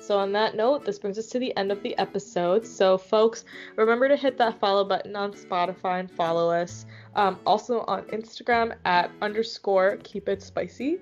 So, 0.00 0.16
on 0.16 0.32
that 0.32 0.56
note, 0.56 0.86
this 0.86 0.98
brings 0.98 1.18
us 1.18 1.26
to 1.26 1.38
the 1.38 1.54
end 1.58 1.70
of 1.70 1.82
the 1.82 1.98
episode. 1.98 2.66
So, 2.66 2.96
folks, 2.96 3.44
remember 3.76 4.08
to 4.08 4.16
hit 4.16 4.38
that 4.38 4.58
follow 4.58 4.82
button 4.82 5.14
on 5.14 5.32
Spotify 5.32 6.00
and 6.00 6.10
follow 6.10 6.48
us. 6.48 6.86
Um, 7.14 7.38
also 7.44 7.80
on 7.80 8.04
Instagram 8.04 8.76
at 8.86 9.10
underscore 9.20 9.98
keep 9.98 10.26
it 10.26 10.42
spicy. 10.42 11.00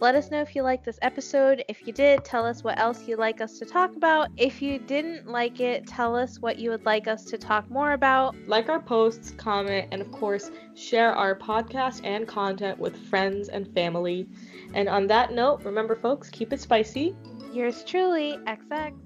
Let 0.00 0.16
us 0.16 0.30
know 0.30 0.40
if 0.40 0.56
you 0.56 0.62
liked 0.62 0.84
this 0.84 0.98
episode. 1.02 1.64
If 1.68 1.86
you 1.86 1.92
did, 1.92 2.24
tell 2.24 2.44
us 2.44 2.64
what 2.64 2.78
else 2.78 3.06
you'd 3.06 3.18
like 3.18 3.40
us 3.40 3.58
to 3.60 3.64
talk 3.64 3.94
about. 3.94 4.28
If 4.36 4.60
you 4.60 4.78
didn't 4.78 5.28
like 5.28 5.60
it, 5.60 5.86
tell 5.86 6.16
us 6.16 6.40
what 6.40 6.58
you 6.58 6.70
would 6.70 6.84
like 6.84 7.06
us 7.06 7.24
to 7.26 7.38
talk 7.38 7.70
more 7.70 7.92
about. 7.92 8.34
Like 8.48 8.68
our 8.68 8.80
posts, 8.80 9.30
comment, 9.36 9.88
and 9.92 10.02
of 10.02 10.10
course, 10.10 10.50
share 10.74 11.14
our 11.14 11.36
podcast 11.36 12.00
and 12.02 12.26
content 12.26 12.78
with 12.78 12.96
friends 12.96 13.48
and 13.48 13.72
family. 13.72 14.26
And 14.74 14.88
on 14.88 15.06
that 15.06 15.32
note, 15.32 15.64
remember, 15.64 15.94
folks, 15.94 16.28
keep 16.28 16.52
it 16.52 16.60
spicy. 16.60 17.14
Yours 17.52 17.84
truly, 17.84 18.38
XX. 18.46 19.03